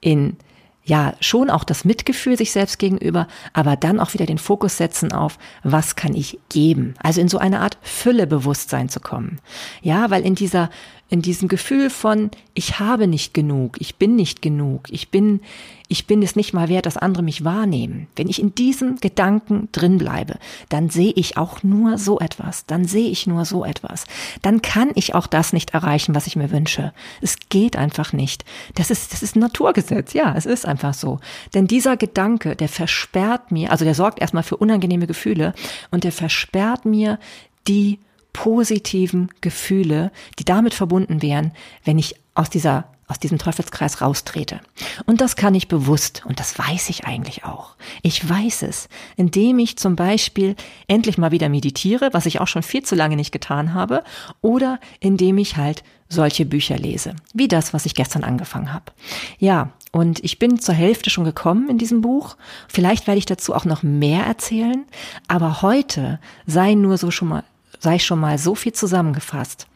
[0.00, 0.36] in
[0.84, 5.12] ja, schon auch das Mitgefühl sich selbst gegenüber, aber dann auch wieder den Fokus setzen
[5.12, 6.94] auf, was kann ich geben?
[7.02, 9.40] Also in so eine Art Füllebewusstsein zu kommen.
[9.80, 10.68] Ja, weil in dieser
[11.14, 15.42] in diesem Gefühl von, ich habe nicht genug, ich bin nicht genug, ich bin,
[15.86, 18.08] ich bin es nicht mal wert, dass andere mich wahrnehmen.
[18.16, 22.84] Wenn ich in diesem Gedanken drin bleibe, dann sehe ich auch nur so etwas, dann
[22.84, 24.06] sehe ich nur so etwas.
[24.42, 26.92] Dann kann ich auch das nicht erreichen, was ich mir wünsche.
[27.20, 28.44] Es geht einfach nicht.
[28.74, 30.14] Das ist, das ist ein Naturgesetz.
[30.14, 31.20] Ja, es ist einfach so.
[31.54, 35.54] Denn dieser Gedanke, der versperrt mir, also der sorgt erstmal für unangenehme Gefühle
[35.92, 37.20] und der versperrt mir
[37.68, 38.00] die
[38.34, 41.52] positiven Gefühle, die damit verbunden wären,
[41.84, 44.60] wenn ich aus dieser aus diesem Teufelskreis raustrete.
[45.04, 47.76] Und das kann ich bewusst, und das weiß ich eigentlich auch.
[48.02, 52.62] Ich weiß es, indem ich zum Beispiel endlich mal wieder meditiere, was ich auch schon
[52.62, 54.04] viel zu lange nicht getan habe,
[54.40, 58.92] oder indem ich halt solche Bücher lese, wie das, was ich gestern angefangen habe.
[59.38, 62.36] Ja, und ich bin zur Hälfte schon gekommen in diesem Buch.
[62.68, 64.84] Vielleicht werde ich dazu auch noch mehr erzählen,
[65.28, 67.44] aber heute sei nur so schon mal
[67.84, 69.68] sei schon mal so viel zusammengefasst.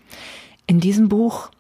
[0.67, 1.51] In diesem Buch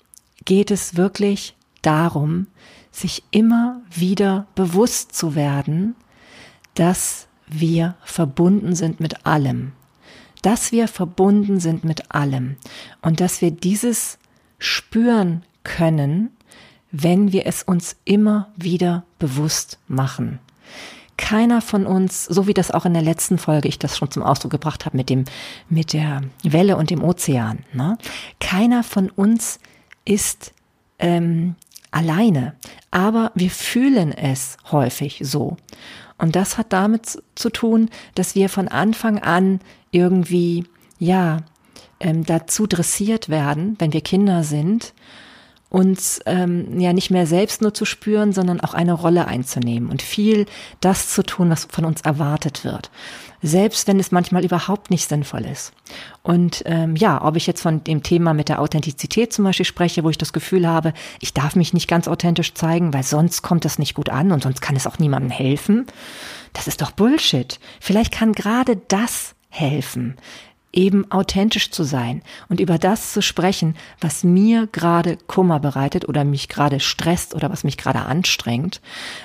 [0.44, 2.46] geht es wirklich darum,
[2.90, 5.94] sich immer wieder bewusst zu werden,
[6.74, 9.72] dass wir verbunden sind mit allem,
[10.42, 12.56] dass wir verbunden sind mit allem.
[13.02, 14.18] Und dass wir dieses
[14.58, 16.30] spüren können,
[16.90, 20.40] wenn wir es uns immer wieder bewusst machen
[21.18, 24.22] keiner von uns, so wie das auch in der letzten Folge ich das schon zum
[24.22, 25.26] Ausdruck gebracht habe mit dem,
[25.68, 27.98] mit der Welle und dem Ozean, ne?
[28.40, 29.60] keiner von uns
[30.06, 30.54] ist
[30.98, 31.56] ähm,
[31.90, 32.54] alleine,
[32.90, 35.56] aber wir fühlen es häufig so.
[36.16, 40.64] Und das hat damit zu tun, dass wir von Anfang an irgendwie,
[40.98, 41.38] ja,
[42.00, 44.94] ähm, dazu dressiert werden, wenn wir Kinder sind,
[45.70, 50.00] uns ähm, ja nicht mehr selbst nur zu spüren, sondern auch eine Rolle einzunehmen und
[50.00, 50.46] viel
[50.80, 52.90] das zu tun, was von uns erwartet wird.
[53.40, 55.72] Selbst wenn es manchmal überhaupt nicht sinnvoll ist.
[56.22, 60.02] Und ähm, ja, ob ich jetzt von dem Thema mit der Authentizität zum Beispiel spreche,
[60.02, 63.64] wo ich das Gefühl habe, ich darf mich nicht ganz authentisch zeigen, weil sonst kommt
[63.64, 65.86] das nicht gut an und sonst kann es auch niemandem helfen.
[66.52, 67.60] Das ist doch Bullshit.
[67.78, 70.16] Vielleicht kann gerade das helfen,
[70.72, 76.24] eben authentisch zu sein und über das zu sprechen, was mir gerade Kummer bereitet oder
[76.24, 78.80] mich gerade stresst oder was mich gerade anstrengt,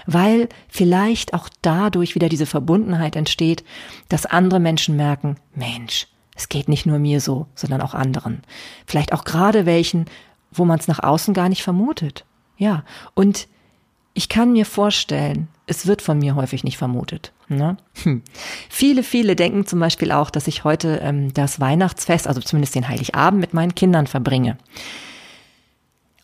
[0.06, 3.64] weil vielleicht auch dadurch wieder diese Verbundenheit entsteht,
[4.10, 8.42] dass andere Menschen merken, Mensch, es geht nicht nur mir so, sondern auch anderen.
[8.88, 10.06] Vielleicht auch gerade welchen,
[10.52, 12.26] wo man es nach außen gar nicht vermutet.
[12.58, 13.48] Ja, und
[14.14, 17.34] ich kann mir vorstellen, es wird von mir häufig nicht vermutet.
[17.58, 17.78] Ne?
[18.04, 18.22] Hm.
[18.70, 22.88] Viele, viele denken zum Beispiel auch, dass ich heute ähm, das Weihnachtsfest, also zumindest den
[22.88, 24.58] Heiligabend, mit meinen Kindern verbringe.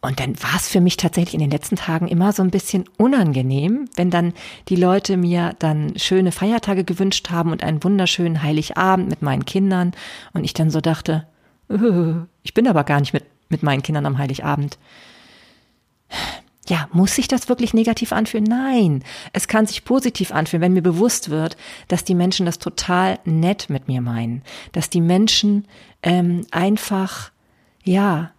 [0.01, 2.85] Und dann war es für mich tatsächlich in den letzten Tagen immer so ein bisschen
[2.97, 4.33] unangenehm, wenn dann
[4.69, 9.91] die Leute mir dann schöne Feiertage gewünscht haben und einen wunderschönen Heiligabend mit meinen Kindern
[10.31, 11.27] und ich dann so dachte,
[12.43, 14.77] ich bin aber gar nicht mit mit meinen Kindern am Heiligabend.
[16.69, 18.43] Ja, muss sich das wirklich negativ anfühlen?
[18.43, 19.03] Nein,
[19.33, 23.71] es kann sich positiv anfühlen, wenn mir bewusst wird, dass die Menschen das total nett
[23.71, 25.67] mit mir meinen, dass die Menschen
[26.03, 27.31] ähm, einfach,
[27.83, 28.31] ja,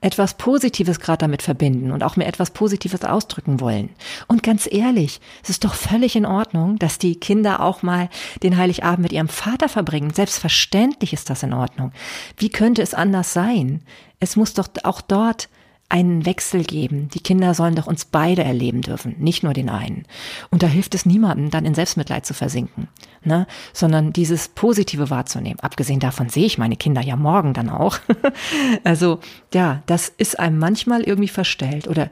[0.00, 3.90] etwas Positives gerade damit verbinden und auch mir etwas Positives ausdrücken wollen.
[4.28, 8.10] Und ganz ehrlich, es ist doch völlig in Ordnung, dass die Kinder auch mal
[8.42, 10.12] den Heiligabend mit ihrem Vater verbringen.
[10.12, 11.92] Selbstverständlich ist das in Ordnung.
[12.36, 13.82] Wie könnte es anders sein?
[14.20, 15.48] Es muss doch auch dort
[15.92, 17.10] einen Wechsel geben.
[17.10, 20.04] Die Kinder sollen doch uns beide erleben dürfen, nicht nur den einen.
[20.50, 22.88] Und da hilft es niemandem, dann in Selbstmitleid zu versinken,
[23.22, 23.46] ne?
[23.74, 25.60] sondern dieses Positive wahrzunehmen.
[25.60, 27.98] Abgesehen davon sehe ich meine Kinder ja morgen dann auch.
[28.84, 29.18] also
[29.52, 32.10] ja, das ist einem manchmal irgendwie verstellt oder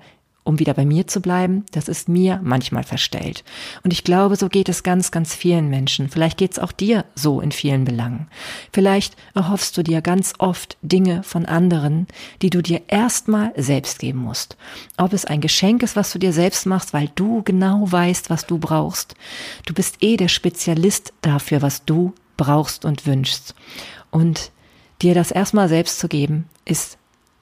[0.51, 3.45] um wieder bei mir zu bleiben, das ist mir manchmal verstellt.
[3.85, 6.11] Und ich glaube, so geht es ganz, ganz vielen Menschen.
[6.11, 8.27] Vielleicht geht es auch dir so in vielen Belangen.
[8.73, 12.09] Vielleicht erhoffst du dir ganz oft Dinge von anderen,
[12.43, 14.57] die du dir erstmal selbst geben musst.
[14.97, 18.45] Ob es ein Geschenk ist, was du dir selbst machst, weil du genau weißt, was
[18.45, 19.15] du brauchst.
[19.67, 23.55] Du bist eh der Spezialist dafür, was du brauchst und wünschst.
[24.11, 24.51] Und
[25.01, 26.99] dir das erstmal selbst zu geben, ist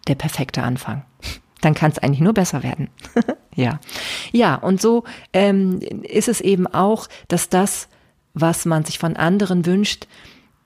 [0.09, 1.05] der perfekte Anfang
[1.61, 2.88] dann kann es eigentlich nur besser werden.
[3.55, 3.81] ja.
[4.33, 7.88] Ja, und so ähm, ist es eben auch, dass das,
[8.35, 10.07] was man sich von anderen wünscht,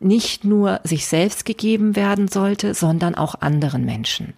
[0.02, 4.34] nicht nur sich selbst gegeben werden sollte, sondern auch anderen Menschen.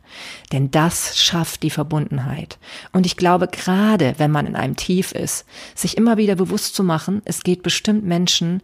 [0.53, 2.59] Denn das schafft die Verbundenheit.
[2.93, 6.85] Und ich glaube, gerade wenn man in einem Tief ist, sich immer wieder bewusst zu
[6.85, 8.63] machen, es geht bestimmt Menschen,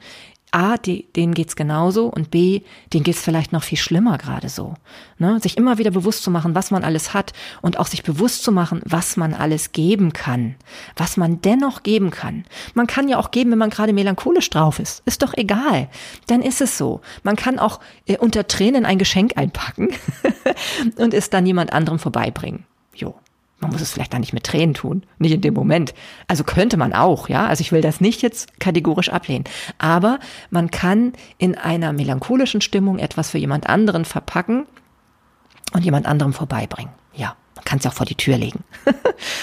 [0.52, 4.74] A, die, denen geht's genauso und B, denen geht's vielleicht noch viel schlimmer gerade so.
[5.18, 5.38] Ne?
[5.40, 7.32] Sich immer wieder bewusst zu machen, was man alles hat
[7.62, 10.56] und auch sich bewusst zu machen, was man alles geben kann,
[10.96, 12.44] was man dennoch geben kann.
[12.74, 15.02] Man kann ja auch geben, wenn man gerade melancholisch drauf ist.
[15.04, 15.88] Ist doch egal.
[16.26, 17.00] Dann ist es so.
[17.22, 19.90] Man kann auch äh, unter Tränen ein Geschenk einpacken
[20.96, 22.64] und es dann jemand anderem vorbeibringen.
[22.94, 23.14] Jo,
[23.60, 25.94] man muss es vielleicht dann nicht mit Tränen tun, nicht in dem Moment.
[26.26, 27.46] Also könnte man auch, ja.
[27.46, 29.44] Also ich will das nicht jetzt kategorisch ablehnen.
[29.78, 30.18] Aber
[30.50, 34.66] man kann in einer melancholischen Stimmung etwas für jemand anderen verpacken
[35.72, 36.92] und jemand anderem vorbeibringen.
[37.14, 38.64] Ja, man kann es auch vor die Tür legen.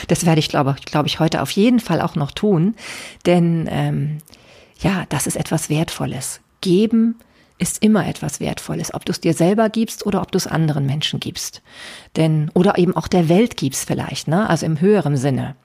[0.08, 2.76] das werde ich, glaube glaub ich, heute auf jeden Fall auch noch tun.
[3.28, 4.18] Denn ähm,
[4.80, 6.42] ja, das ist etwas Wertvolles.
[6.62, 7.20] Geben
[7.60, 10.86] ist immer etwas Wertvolles, ob du es dir selber gibst oder ob du es anderen
[10.86, 11.62] Menschen gibst.
[12.16, 14.48] Denn, oder eben auch der Welt gibst vielleicht, ne?
[14.50, 15.56] also im höheren Sinne.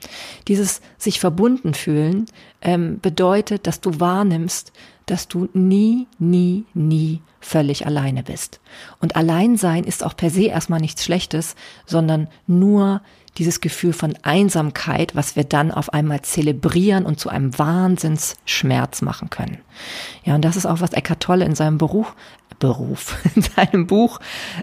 [0.48, 2.26] Dieses sich verbunden fühlen
[2.62, 4.72] ähm, bedeutet, dass du wahrnimmst,
[5.06, 8.60] dass du nie, nie, nie völlig alleine bist.
[9.00, 13.02] Und Alleinsein ist auch per se erstmal nichts Schlechtes, sondern nur
[13.38, 19.30] dieses Gefühl von Einsamkeit, was wir dann auf einmal zelebrieren und zu einem Wahnsinnsschmerz machen
[19.30, 19.58] können.
[20.24, 22.14] Ja, und das ist auch, was Eckhart Tolle in seinem Beruf,
[22.58, 24.20] Beruf, in seinem Buch,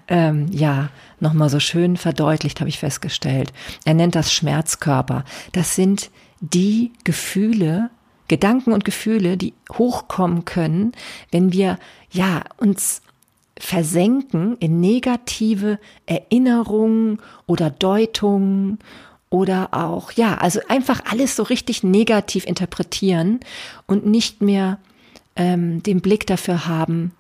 [0.08, 3.52] ähm, ja, nochmal so schön verdeutlicht, habe ich festgestellt.
[3.86, 5.26] Er nennt das Schmerzkörper.
[5.52, 7.90] Das sind die Gefühle,
[8.30, 10.94] Gedanken und Gefühle, die hochkommen können,
[11.32, 11.78] wenn wir,
[12.10, 13.02] ja, uns
[13.60, 18.80] versenken in negative Erinnerungen oder Deutungen
[19.30, 23.42] oder auch, ja, also einfach alles so richtig negativ interpretieren
[23.86, 24.80] und nicht mehr
[25.36, 27.12] ähm, den Blick dafür haben,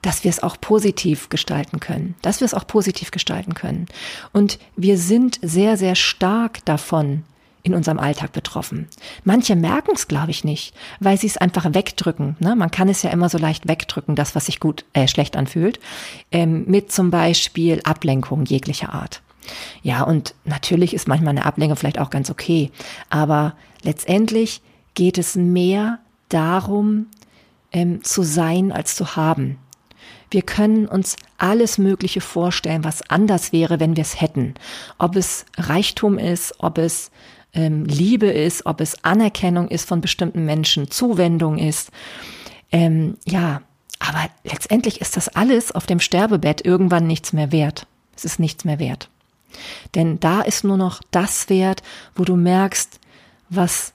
[0.00, 3.86] dass wir es auch positiv gestalten können, dass wir es auch positiv gestalten können.
[4.32, 7.24] Und wir sind sehr, sehr stark davon
[7.62, 8.88] in unserem Alltag betroffen.
[9.24, 12.36] Manche merken es, glaube ich, nicht, weil sie es einfach wegdrücken.
[12.40, 12.56] Ne?
[12.56, 15.80] Man kann es ja immer so leicht wegdrücken, das, was sich gut äh, schlecht anfühlt,
[16.32, 19.22] ähm, mit zum Beispiel Ablenkung jeglicher Art.
[19.82, 22.70] Ja, und natürlich ist manchmal eine Ablenkung vielleicht auch ganz okay,
[23.08, 24.60] aber letztendlich
[24.94, 27.06] geht es mehr darum,
[27.72, 29.58] ähm, zu sein als zu haben.
[30.30, 34.54] Wir können uns alles Mögliche vorstellen, was anders wäre, wenn wir es hätten.
[34.98, 37.10] Ob es Reichtum ist, ob es
[37.52, 41.90] ähm, Liebe ist, ob es Anerkennung ist von bestimmten Menschen, Zuwendung ist.
[42.70, 43.62] Ähm, ja,
[43.98, 47.86] aber letztendlich ist das alles auf dem Sterbebett irgendwann nichts mehr wert.
[48.14, 49.08] Es ist nichts mehr wert.
[49.94, 51.82] Denn da ist nur noch das wert,
[52.14, 53.00] wo du merkst,
[53.48, 53.92] was,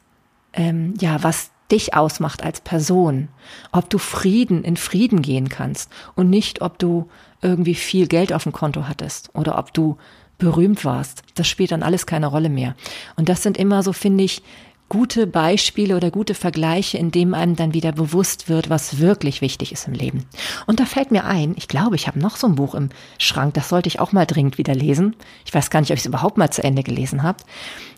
[0.54, 3.30] ähm, ja, was dich ausmacht als Person.
[3.72, 7.10] Ob du Frieden in Frieden gehen kannst und nicht, ob du
[7.42, 9.98] irgendwie viel Geld auf dem Konto hattest oder ob du
[10.44, 11.24] berühmt warst.
[11.36, 12.76] Das spielt dann alles keine Rolle mehr.
[13.16, 14.44] Und das sind immer so, finde ich,
[14.90, 19.72] gute Beispiele oder gute Vergleiche, in dem einem dann wieder bewusst wird, was wirklich wichtig
[19.72, 20.26] ist im Leben.
[20.68, 23.56] Und da fällt mir ein, ich glaube, ich habe noch so ein Buch im Schrank,
[23.56, 25.16] das sollte ich auch mal dringend wieder lesen.
[25.46, 27.40] Ich weiß gar nicht, ob ich es überhaupt mal zu Ende gelesen habe.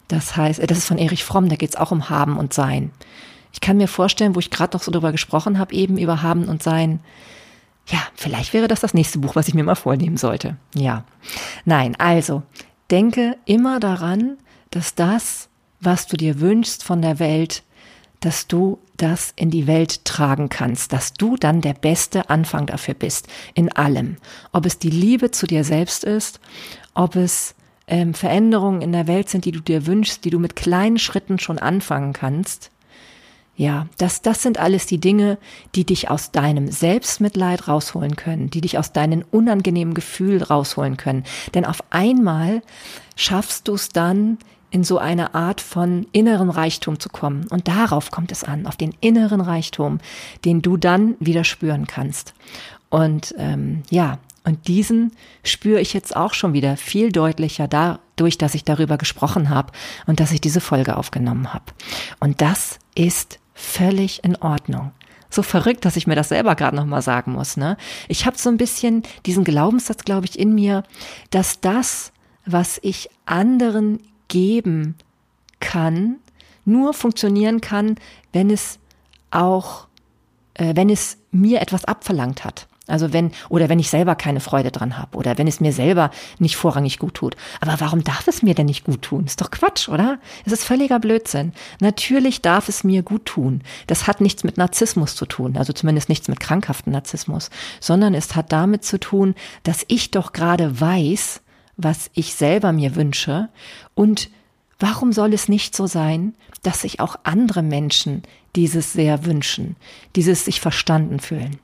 [0.07, 2.91] Das heißt, das ist von Erich Fromm, da geht es auch um Haben und Sein.
[3.51, 6.45] Ich kann mir vorstellen, wo ich gerade noch so drüber gesprochen habe, eben über Haben
[6.45, 6.99] und Sein,
[7.87, 10.57] ja, vielleicht wäre das das nächste Buch, was ich mir mal vornehmen sollte.
[10.73, 11.03] Ja.
[11.65, 12.43] Nein, also,
[12.89, 14.37] denke immer daran,
[14.71, 17.63] dass das, was du dir wünschst von der Welt,
[18.21, 22.93] dass du das in die Welt tragen kannst, dass du dann der beste Anfang dafür
[22.93, 24.17] bist, in allem.
[24.51, 26.39] Ob es die Liebe zu dir selbst ist,
[26.93, 27.55] ob es
[27.87, 31.37] ähm, Veränderungen in der Welt sind, die du dir wünschst, die du mit kleinen Schritten
[31.37, 32.71] schon anfangen kannst.
[33.57, 35.37] Ja, das, das sind alles die Dinge,
[35.75, 41.23] die dich aus deinem Selbstmitleid rausholen können, die dich aus deinem unangenehmen Gefühl rausholen können.
[41.53, 42.61] Denn auf einmal
[43.15, 44.37] schaffst du es dann,
[44.71, 47.47] in so eine Art von inneren Reichtum zu kommen.
[47.49, 49.99] Und darauf kommt es an, auf den inneren Reichtum,
[50.43, 52.33] den du dann wieder spüren kannst.
[52.89, 58.53] Und ähm, ja, und diesen spüre ich jetzt auch schon wieder viel deutlicher dadurch, dass
[58.53, 59.71] ich darüber gesprochen habe
[60.07, 61.65] und dass ich diese Folge aufgenommen habe.
[62.19, 64.91] Und das ist völlig in Ordnung.
[65.31, 67.57] So verrückt, dass ich mir das selber gerade nochmal sagen muss.
[67.57, 67.77] Ne?
[68.07, 70.83] Ich habe so ein bisschen diesen Glaubenssatz, glaube ich, in mir,
[71.31, 72.11] dass das,
[72.45, 74.95] was ich anderen geben
[75.59, 76.17] kann,
[76.63, 77.95] nur funktionieren kann,
[78.33, 78.79] wenn es
[79.31, 79.87] auch,
[80.53, 82.67] äh, wenn es mir etwas abverlangt hat.
[82.87, 86.11] Also wenn, oder wenn ich selber keine Freude dran habe oder wenn es mir selber
[86.37, 87.35] nicht vorrangig gut tut.
[87.59, 89.25] Aber warum darf es mir denn nicht gut tun?
[89.25, 90.19] Ist doch Quatsch, oder?
[90.45, 91.53] Es ist völliger Blödsinn.
[91.79, 93.61] Natürlich darf es mir gut tun.
[93.87, 98.35] Das hat nichts mit Narzissmus zu tun, also zumindest nichts mit krankhaften Narzissmus, sondern es
[98.35, 99.33] hat damit zu tun,
[99.63, 101.41] dass ich doch gerade weiß,
[101.77, 103.49] was ich selber mir wünsche
[103.95, 104.29] und
[104.79, 108.23] warum soll es nicht so sein, dass sich auch andere Menschen
[108.55, 109.75] dieses sehr wünschen,
[110.15, 111.57] dieses sich verstanden fühlen.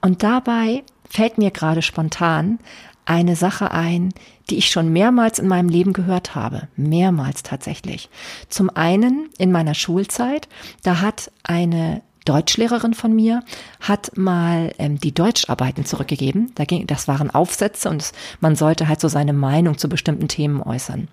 [0.00, 2.58] Und dabei fällt mir gerade spontan
[3.04, 4.14] eine Sache ein,
[4.48, 6.68] die ich schon mehrmals in meinem Leben gehört habe.
[6.76, 8.08] Mehrmals tatsächlich.
[8.48, 10.48] Zum einen in meiner Schulzeit,
[10.82, 13.42] da hat eine Deutschlehrerin von mir
[13.80, 16.52] hat mal ähm, die Deutscharbeiten zurückgegeben.
[16.54, 20.62] Da ging, das waren Aufsätze und man sollte halt so seine Meinung zu bestimmten Themen
[20.62, 21.08] äußern.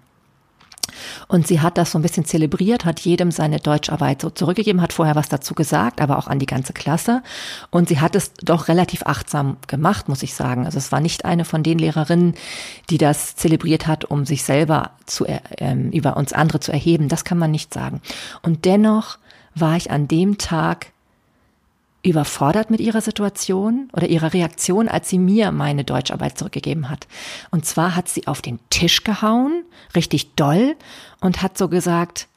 [1.28, 4.94] Und sie hat das so ein bisschen zelebriert, hat jedem seine Deutscharbeit so zurückgegeben, hat
[4.94, 7.22] vorher was dazu gesagt, aber auch an die ganze Klasse.
[7.70, 10.66] Und sie hat es doch relativ achtsam gemacht, muss ich sagen.
[10.66, 12.36] Also es war nicht eine von den Lehrerinnen,
[12.90, 15.40] die das zelebriert hat, um sich selber zu, äh,
[15.92, 17.10] über uns andere zu erheben.
[17.10, 18.02] Das kann man nicht sagen.
[18.42, 19.18] Und dennoch
[19.56, 20.92] war ich an dem Tag
[22.02, 27.08] überfordert mit ihrer Situation oder ihrer Reaktion, als sie mir meine Deutscharbeit zurückgegeben hat.
[27.52, 29.64] Und zwar hat sie auf den Tisch gehauen,
[29.95, 30.76] richtig doll,
[31.20, 32.28] und hat so gesagt,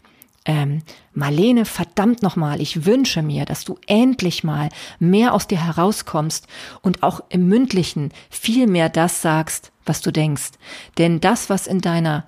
[0.45, 0.83] ähm,
[1.15, 6.49] Marlene, verdammt nochmal, ich wünsche mir, dass du endlich mal mehr aus dir herauskommst
[6.81, 10.51] und auch im mündlichen viel mehr das sagst, was du denkst.
[10.99, 12.25] Denn das, was in deiner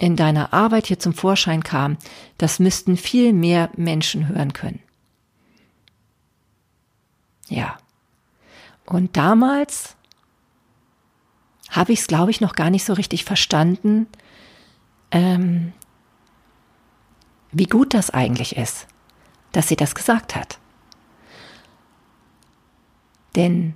[0.00, 1.98] in deiner Arbeit hier zum Vorschein kam,
[2.38, 4.80] das müssten viel mehr Menschen hören können.
[7.48, 7.78] Ja.
[8.86, 9.96] Und damals
[11.70, 14.06] habe ich es, glaube ich, noch gar nicht so richtig verstanden,
[15.10, 15.72] ähm,
[17.52, 18.86] wie gut das eigentlich ist,
[19.52, 20.58] dass sie das gesagt hat.
[23.36, 23.74] Denn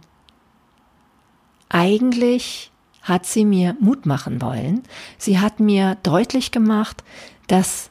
[1.68, 2.70] eigentlich
[3.02, 4.82] hat sie mir Mut machen wollen.
[5.18, 7.02] Sie hat mir deutlich gemacht,
[7.46, 7.90] dass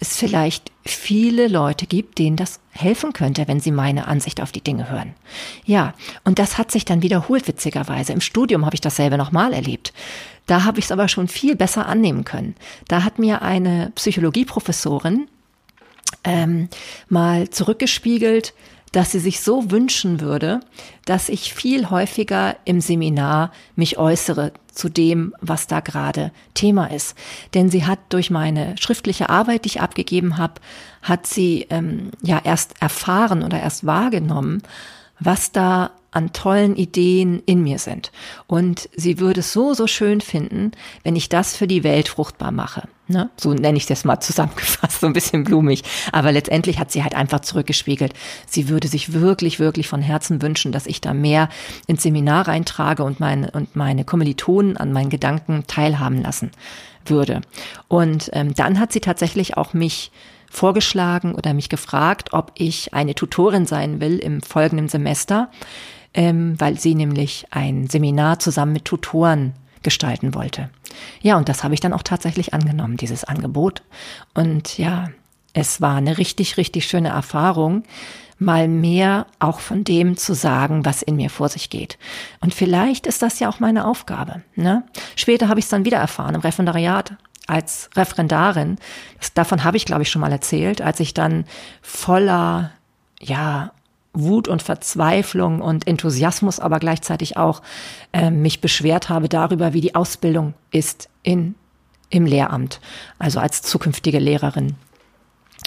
[0.00, 4.62] es vielleicht viele Leute gibt, denen das helfen könnte, wenn sie meine Ansicht auf die
[4.62, 5.14] Dinge hören.
[5.66, 5.94] Ja,
[6.24, 8.14] und das hat sich dann wiederholt, witzigerweise.
[8.14, 9.92] Im Studium habe ich dasselbe nochmal erlebt.
[10.46, 12.56] Da habe ich es aber schon viel besser annehmen können.
[12.88, 15.28] Da hat mir eine Psychologieprofessorin
[16.24, 16.68] ähm,
[17.08, 18.54] mal zurückgespiegelt,
[18.92, 20.60] dass sie sich so wünschen würde,
[21.04, 27.16] dass ich viel häufiger im Seminar mich äußere zu dem, was da gerade Thema ist.
[27.54, 30.54] Denn sie hat durch meine schriftliche Arbeit, die ich abgegeben habe,
[31.02, 34.62] hat sie ähm, ja erst erfahren oder erst wahrgenommen,
[35.20, 38.10] was da an tollen Ideen in mir sind.
[38.46, 40.72] Und sie würde es so, so schön finden,
[41.04, 42.88] wenn ich das für die Welt fruchtbar mache.
[43.06, 43.30] Ne?
[43.36, 45.84] So nenne ich das mal zusammengefasst, so ein bisschen blumig.
[46.12, 48.12] Aber letztendlich hat sie halt einfach zurückgespiegelt.
[48.46, 51.48] Sie würde sich wirklich, wirklich von Herzen wünschen, dass ich da mehr
[51.86, 56.50] ins Seminar reintrage und meine, und meine Kommilitonen an meinen Gedanken teilhaben lassen
[57.04, 57.40] würde.
[57.88, 60.10] Und ähm, dann hat sie tatsächlich auch mich
[60.50, 65.48] vorgeschlagen oder mich gefragt, ob ich eine Tutorin sein will im folgenden Semester
[66.14, 70.70] ähm, weil sie nämlich ein Seminar zusammen mit Tutoren gestalten wollte.
[71.22, 73.82] Ja, und das habe ich dann auch tatsächlich angenommen, dieses Angebot.
[74.34, 75.08] Und ja,
[75.52, 77.84] es war eine richtig, richtig schöne Erfahrung,
[78.38, 81.98] mal mehr auch von dem zu sagen, was in mir vor sich geht.
[82.40, 84.42] Und vielleicht ist das ja auch meine Aufgabe.
[84.54, 84.82] Ne?
[85.14, 87.16] Später habe ich es dann wieder erfahren im Referendariat
[87.50, 88.76] als Referendarin.
[89.18, 91.44] Das, davon habe ich, glaube ich, schon mal erzählt, als ich dann
[91.82, 92.70] voller
[93.20, 93.72] ja
[94.12, 97.62] Wut und Verzweiflung und Enthusiasmus, aber gleichzeitig auch
[98.12, 101.54] äh, mich beschwert habe darüber, wie die Ausbildung ist in,
[102.08, 102.80] im Lehramt,
[103.18, 104.74] also als zukünftige Lehrerin.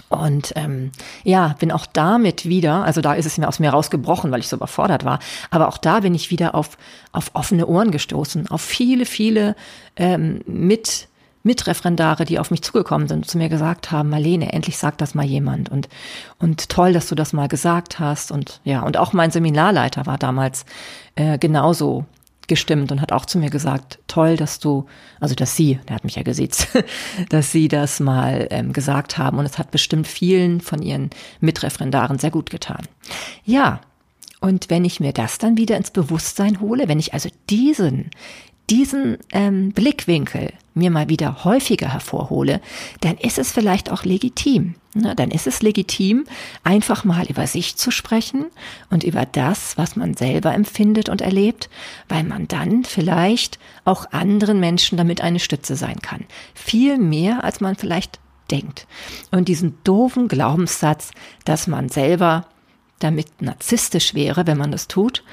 [0.10, 0.92] Und ähm,
[1.24, 4.48] ja, bin auch damit wieder, also da ist es mir aus mir rausgebrochen, weil ich
[4.48, 5.20] so überfordert war,
[5.50, 6.78] aber auch da bin ich wieder auf,
[7.12, 9.56] auf offene Ohren gestoßen, auf viele, viele
[9.96, 11.08] ähm, mit
[11.44, 15.26] Mitreferendare, die auf mich zugekommen sind zu mir gesagt haben, Marlene, endlich sagt das mal
[15.26, 15.70] jemand.
[15.70, 15.90] Und,
[16.40, 18.32] und toll, dass du das mal gesagt hast.
[18.32, 20.66] Und ja, und auch mein Seminarleiter war damals
[21.16, 22.06] äh, genauso
[22.48, 24.86] gestimmt und hat auch zu mir gesagt, toll, dass du,
[25.20, 26.68] also dass sie, der hat mich ja gesiezt,
[27.30, 29.38] dass sie das mal ähm, gesagt haben.
[29.38, 32.86] Und es hat bestimmt vielen von ihren Mitreferendaren sehr gut getan.
[33.46, 33.82] Ja,
[34.40, 38.12] und wenn ich mir das dann wieder ins Bewusstsein hole, wenn ich also diesen,
[38.70, 42.62] diesen ähm, Blickwinkel mir mal wieder häufiger hervorhole,
[43.02, 44.76] dann ist es vielleicht auch legitim.
[44.96, 45.16] Ne?
[45.16, 46.26] Dann ist es legitim,
[46.64, 48.46] einfach mal über sich zu sprechen
[48.90, 51.70] und über das, was man selber empfindet und erlebt,
[52.10, 56.26] weil man dann vielleicht auch anderen Menschen damit eine Stütze sein kann.
[56.54, 58.88] Viel mehr, als man vielleicht denkt.
[59.32, 61.12] Und diesen doofen Glaubenssatz,
[61.46, 62.48] dass man selber
[63.00, 65.24] damit narzisstisch wäre, wenn man das tut,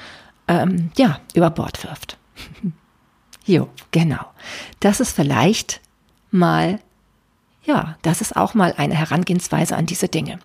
[0.47, 2.17] ähm, ja, über Bord wirft.
[3.45, 4.25] Jo, genau.
[4.79, 5.81] Das ist vielleicht
[6.29, 6.79] mal,
[7.63, 10.39] ja, das ist auch mal eine Herangehensweise an diese Dinge.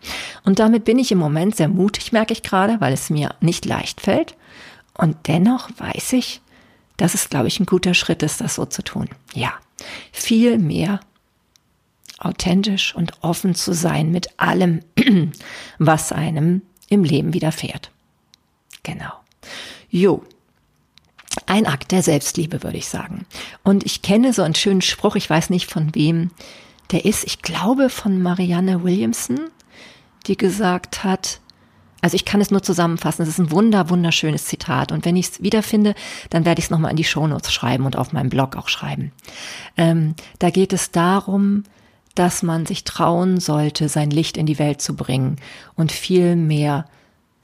[0.44, 3.64] Und damit bin ich im Moment sehr mutig, merke ich gerade, weil es mir nicht
[3.64, 4.34] leicht fällt.
[4.94, 6.40] Und dennoch weiß ich,
[6.97, 9.09] dass es, glaube ich, ein guter Schritt ist, das so zu tun.
[9.34, 9.53] Ja,
[10.12, 11.01] viel mehr
[12.18, 14.80] authentisch und offen zu sein mit allem,
[15.78, 17.90] was einem im Leben widerfährt.
[18.82, 19.12] Genau.
[19.90, 20.24] Jo,
[21.47, 23.26] ein Akt der Selbstliebe, würde ich sagen.
[23.62, 26.30] Und ich kenne so einen schönen Spruch, ich weiß nicht von wem
[26.92, 29.40] der ist, ich glaube von Marianne Williamson,
[30.26, 31.40] die gesagt hat,
[32.03, 34.92] also ich kann es nur zusammenfassen, es ist ein wunder, wunderschönes Zitat.
[34.92, 35.94] Und wenn ich es wiederfinde,
[36.30, 39.12] dann werde ich es nochmal in die Shownotes schreiben und auf meinem Blog auch schreiben.
[39.76, 41.64] Ähm, da geht es darum,
[42.14, 45.36] dass man sich trauen sollte, sein Licht in die Welt zu bringen
[45.74, 46.86] und viel mehr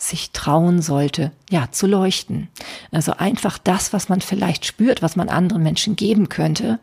[0.03, 2.49] sich trauen sollte, ja, zu leuchten.
[2.91, 6.81] Also einfach das, was man vielleicht spürt, was man anderen Menschen geben könnte,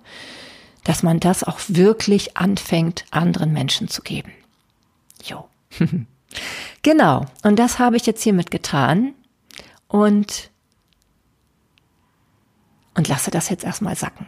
[0.83, 4.31] dass man das auch wirklich anfängt, anderen Menschen zu geben.
[5.23, 5.47] Jo.
[6.81, 7.25] genau.
[7.43, 9.13] Und das habe ich jetzt hiermit getan
[9.87, 10.49] und,
[12.95, 14.27] und lasse das jetzt erstmal sacken.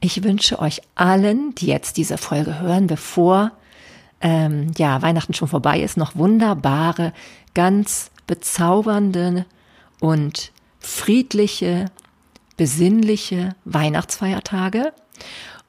[0.00, 3.52] Ich wünsche euch allen, die jetzt diese Folge hören, bevor
[4.20, 7.12] ähm, ja Weihnachten schon vorbei ist, noch wunderbare,
[7.54, 9.46] ganz bezaubernde
[10.00, 11.86] und friedliche,
[12.56, 14.92] besinnliche Weihnachtsfeiertage.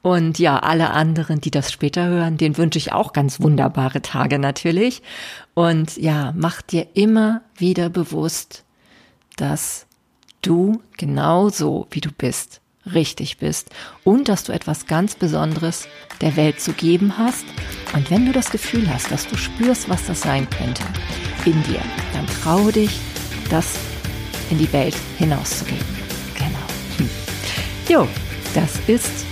[0.02, 4.38] Und ja, alle anderen, die das später hören, denen wünsche ich auch ganz wunderbare Tage
[4.38, 5.02] natürlich.
[5.56, 8.66] Und ja, mach dir immer wieder bewusst,
[9.36, 9.88] dass
[10.44, 13.72] du genauso wie du bist, richtig bist
[14.04, 15.88] und dass du etwas ganz Besonderes
[16.22, 17.46] der Welt zu geben hast.
[17.94, 20.84] Und wenn du das Gefühl hast, dass du spürst, was das sein könnte,
[21.46, 21.82] in dir.
[22.14, 23.00] Dann trau dich,
[23.50, 23.74] das
[24.50, 25.86] in die Welt hinauszugeben.
[26.36, 26.68] Genau.
[26.98, 27.10] Hm.
[27.88, 28.08] Jo,
[28.54, 29.26] das ist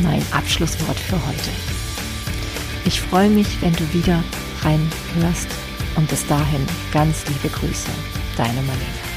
[0.00, 1.50] mein Abschlusswort für heute.
[2.84, 4.22] Ich freue mich, wenn du wieder
[4.62, 5.48] reinhörst
[5.96, 7.88] und bis dahin ganz liebe Grüße.
[8.36, 9.13] Deine Marlene.